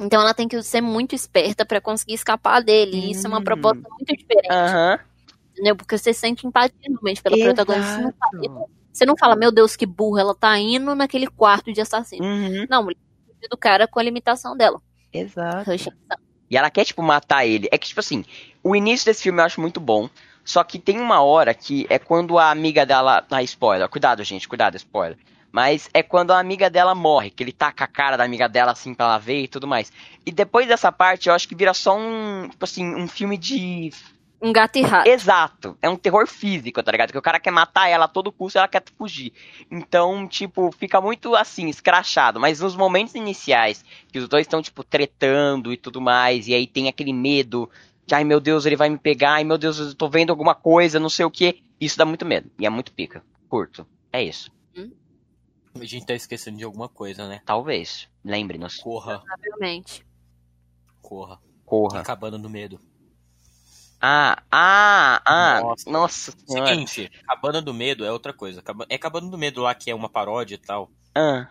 [0.00, 2.96] Então ela tem que ser muito esperta pra conseguir escapar dele.
[2.96, 3.44] E isso é uma Hum.
[3.44, 4.48] proposta muito diferente.
[4.50, 4.98] Aham.
[5.62, 5.76] Entendeu?
[5.76, 7.54] Porque você sente empatia realmente pela Exato.
[7.54, 7.94] protagonista.
[7.94, 11.72] Você não, fala, você não fala, meu Deus, que burra, ela tá indo naquele quarto
[11.72, 12.26] de assassino.
[12.26, 12.98] Uhum, Não, mulher
[13.48, 14.82] do cara com a limitação dela.
[15.12, 15.70] exato.
[16.50, 17.68] E ela quer, tipo, matar ele.
[17.70, 18.24] É que, tipo assim,
[18.60, 20.10] o início desse filme eu acho muito bom.
[20.44, 23.24] Só que tem uma hora que é quando a amiga dela.
[23.30, 23.88] Ah, spoiler.
[23.88, 25.16] Cuidado, gente, cuidado, spoiler.
[25.52, 28.72] Mas é quando a amiga dela morre, que ele taca a cara da amiga dela
[28.72, 29.92] assim pra ela ver e tudo mais.
[30.26, 32.48] E depois dessa parte, eu acho que vira só um.
[32.50, 33.90] Tipo assim, um filme de.
[34.42, 35.08] Um gato e rato.
[35.08, 35.78] Exato.
[35.80, 37.12] É um terror físico, tá ligado?
[37.12, 39.32] Que o cara quer matar ela a todo custo e ela quer fugir.
[39.70, 42.40] Então, tipo, fica muito assim, escrachado.
[42.40, 46.66] Mas nos momentos iniciais, que os dois estão, tipo, tretando e tudo mais, e aí
[46.66, 47.70] tem aquele medo
[48.04, 50.56] de, ai meu Deus, ele vai me pegar, ai meu Deus, eu tô vendo alguma
[50.56, 51.62] coisa, não sei o que.
[51.80, 52.50] Isso dá muito medo.
[52.58, 53.24] E é muito pica.
[53.48, 53.86] Curto.
[54.12, 54.50] É isso.
[55.74, 57.40] A gente tá esquecendo de alguma coisa, né?
[57.46, 58.08] Talvez.
[58.24, 58.76] Lembre-nos.
[58.76, 60.04] Corra, Provavelmente.
[61.00, 61.40] corra.
[61.64, 62.00] Corra.
[62.00, 62.78] Acabando no medo.
[64.04, 65.60] Ah, ah, ah.
[65.62, 65.90] Nossa.
[65.90, 66.68] Nossa senhora.
[66.70, 68.60] Seguinte, Cabana do Medo é outra coisa.
[68.88, 70.90] É Cabana do Medo lá que é uma paródia e tal.
[71.14, 71.48] Ah,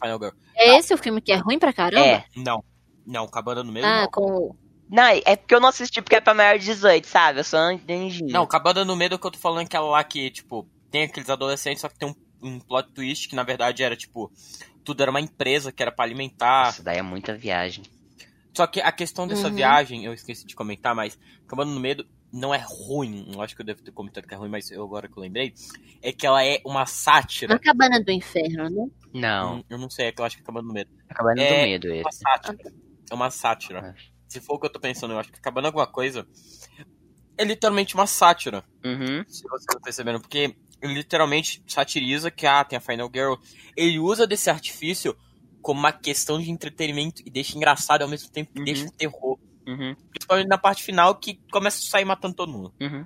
[0.00, 0.32] Final Girl.
[0.54, 2.06] É esse o filme que é ruim pra caramba?
[2.06, 2.24] é.
[2.36, 2.62] Não.
[3.04, 4.10] Não, Cabana do Medo Ah, não.
[4.10, 4.54] com.
[4.88, 7.40] Não, é porque eu não assisti porque é pra maior de 18, sabe?
[7.40, 8.30] Eu sou anjinho.
[8.30, 11.28] Não, Cabana do Medo que eu tô falando é aquela lá que, tipo, tem aqueles
[11.28, 12.14] adolescentes, só que tem um,
[12.48, 14.30] um plot twist que na verdade era, tipo,
[14.84, 16.70] tudo era uma empresa que era pra alimentar.
[16.70, 17.84] Isso daí é muita viagem.
[18.58, 19.54] Só que a questão dessa Uhum.
[19.54, 23.30] viagem, eu esqueci de comentar, mas Cabana do Medo não é ruim.
[23.32, 25.22] Eu acho que eu devo ter comentado que é ruim, mas eu agora que eu
[25.22, 25.54] lembrei.
[26.02, 27.54] É que ela é uma sátira.
[27.54, 28.90] Na Cabana do Inferno, né?
[29.14, 30.90] Não, Hum, Eu não sei, é que eu acho que é Cabana do Medo.
[31.08, 32.18] acabando É, do medo É uma esse.
[32.18, 32.72] sátira.
[33.08, 33.94] É uma sátira.
[34.26, 36.26] Se for o que eu tô pensando, eu acho que Cabana alguma coisa
[37.36, 38.64] é literalmente uma sátira.
[38.84, 39.24] Uhum.
[39.28, 43.34] se vocês não perceberam, porque ele literalmente satiriza que ah, tem a Final Girl.
[43.76, 45.16] Ele usa desse artifício
[45.68, 48.64] como uma questão de entretenimento e deixa engraçado ao mesmo tempo que Uhum.
[48.64, 49.38] deixa um terror.
[49.66, 49.94] Uhum.
[50.08, 52.72] Principalmente na parte final que começa a sair matando todo mundo.
[52.80, 53.04] Uhum.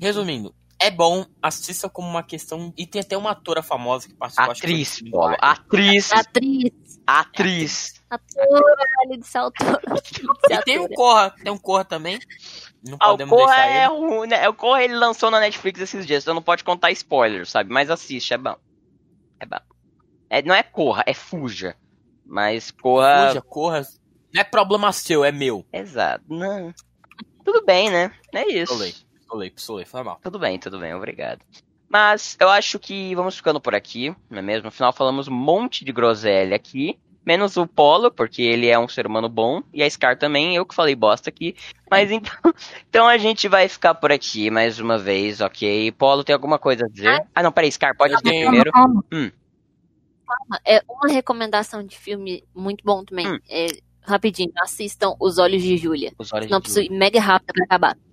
[0.00, 2.72] Resumindo, é bom, assista como uma questão.
[2.78, 4.50] E tem até uma atora famosa que participou.
[4.52, 6.12] acho que foi Atriz.
[6.12, 6.12] Atriz.
[6.16, 6.72] Atriz.
[7.06, 8.02] Atriz.
[8.08, 9.54] Atora, ali de salto.
[10.50, 12.18] E tem um Corra, tem um Corra também.
[12.82, 13.94] Não Ah, o podemos Corra deixar é ele.
[13.94, 14.48] ruim, né?
[14.48, 17.70] O Corra ele lançou na Netflix esses dias, então não pode contar spoiler, sabe?
[17.70, 18.56] Mas assiste, é bom.
[19.38, 19.58] É bom.
[20.32, 21.76] É, não é Corra, é Fuja.
[22.24, 23.28] Mas Corra.
[23.28, 23.82] Fuja, Corra.
[24.32, 25.62] Não é problema seu, é meu.
[25.70, 26.24] Exato.
[26.26, 26.72] Não.
[27.44, 28.10] Tudo bem, né?
[28.32, 28.72] É isso.
[28.72, 30.18] Pistolei, pistolei, pistolei, foi mal.
[30.22, 31.42] Tudo bem, tudo bem, obrigado.
[31.86, 34.68] Mas eu acho que vamos ficando por aqui, não é mesmo?
[34.68, 36.98] Afinal, falamos um monte de groselha aqui.
[37.26, 39.62] Menos o Polo, porque ele é um ser humano bom.
[39.70, 41.54] E a Scar também, eu que falei bosta aqui.
[41.90, 42.32] Mas então,
[42.88, 45.92] então a gente vai ficar por aqui mais uma vez, ok?
[45.92, 47.22] Polo, tem alguma coisa a dizer?
[47.34, 48.70] Ah, não, peraí, Scar, pode dizer primeiro.
[49.12, 49.30] Hum.
[50.38, 50.60] Calma.
[50.64, 53.26] É uma recomendação de filme muito bom também.
[53.26, 53.38] Hum.
[53.48, 53.66] É,
[54.02, 56.12] rapidinho, assistam Os Olhos de Júlia.
[56.50, 57.96] Não preciso ir mega rápido pra acabar.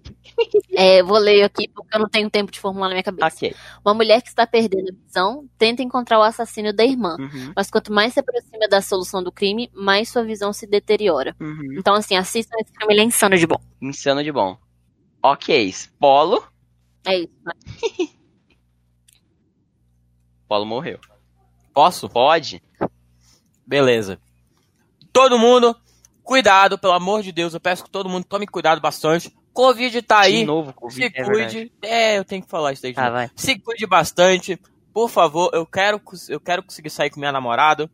[0.73, 3.27] É, vou ler aqui porque eu não tenho tempo de formular na minha cabeça.
[3.27, 3.53] Ok.
[3.83, 7.17] Uma mulher que está perdendo a visão tenta encontrar o assassino da irmã.
[7.19, 11.35] Uhum, Mas quanto mais se aproxima da solução do crime, mais sua visão se deteriora.
[11.39, 11.75] uhum.
[11.77, 13.59] Então, assim, assistam esse filme, ele é insano de bom.
[13.81, 14.57] Insano de bom.
[15.21, 16.43] Ok, Polo.
[17.05, 17.33] É isso.
[20.47, 20.99] Polo morreu.
[21.79, 22.09] Posso?
[22.09, 22.61] Pode?
[23.65, 24.19] Beleza.
[25.13, 25.73] Todo mundo,
[26.21, 27.53] cuidado, pelo amor de Deus.
[27.53, 29.33] Eu peço que todo mundo tome cuidado bastante.
[29.53, 30.39] Covid tá aí.
[30.39, 31.71] De novo, Covid, Se é cuide.
[31.81, 32.91] É, eu tenho que falar isso aí.
[32.91, 33.13] de Tá, novo.
[33.13, 33.31] vai.
[33.33, 34.59] Se cuide bastante.
[34.93, 37.89] Por favor, eu quero, eu quero conseguir sair com minha namorada.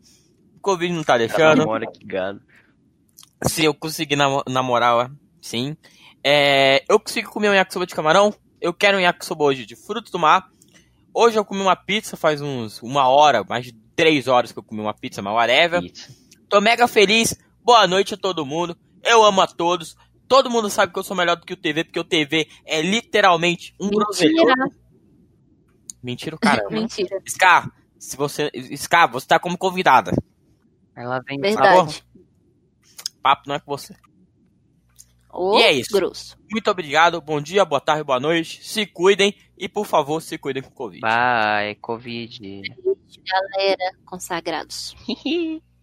[0.63, 1.59] Covid não tá deixando.
[1.59, 2.41] Namora, que gado.
[3.43, 5.77] Se eu conseguir namo namorar, sim.
[6.23, 8.33] É, eu consigo comer um yakisoba de camarão.
[8.59, 10.49] Eu quero um yakisoba hoje de frutos do mar.
[11.17, 14.63] Hoje eu comi uma pizza faz uns uma hora, mais de três horas que eu
[14.63, 15.81] comi uma pizza, mas whatever.
[15.81, 16.13] Isso.
[16.49, 17.33] Tô mega feliz.
[17.63, 18.77] Boa noite a todo mundo.
[19.01, 19.95] Eu amo a todos.
[20.27, 22.81] Todo mundo sabe que eu sou melhor do que o TV, porque o TV é
[22.81, 24.45] literalmente um groselhoso.
[24.45, 24.75] Mentira.
[26.03, 26.69] Mentira, o caramba.
[26.75, 27.17] Mentira.
[27.25, 28.51] Scar, se você.
[28.75, 30.11] Scar, você tá como convidada.
[30.93, 31.39] Ela vem.
[31.39, 32.03] Verdade.
[33.23, 33.95] Papo não é com você.
[35.31, 35.93] Ô, E é isso.
[35.93, 36.37] grosso.
[36.51, 37.21] Muito obrigado.
[37.21, 38.67] Bom dia, boa tarde, boa noite.
[38.67, 41.01] Se cuidem e, por favor, se cuidem com o Covid.
[41.01, 42.61] Vai, Covid.
[43.25, 44.95] Galera, consagrados.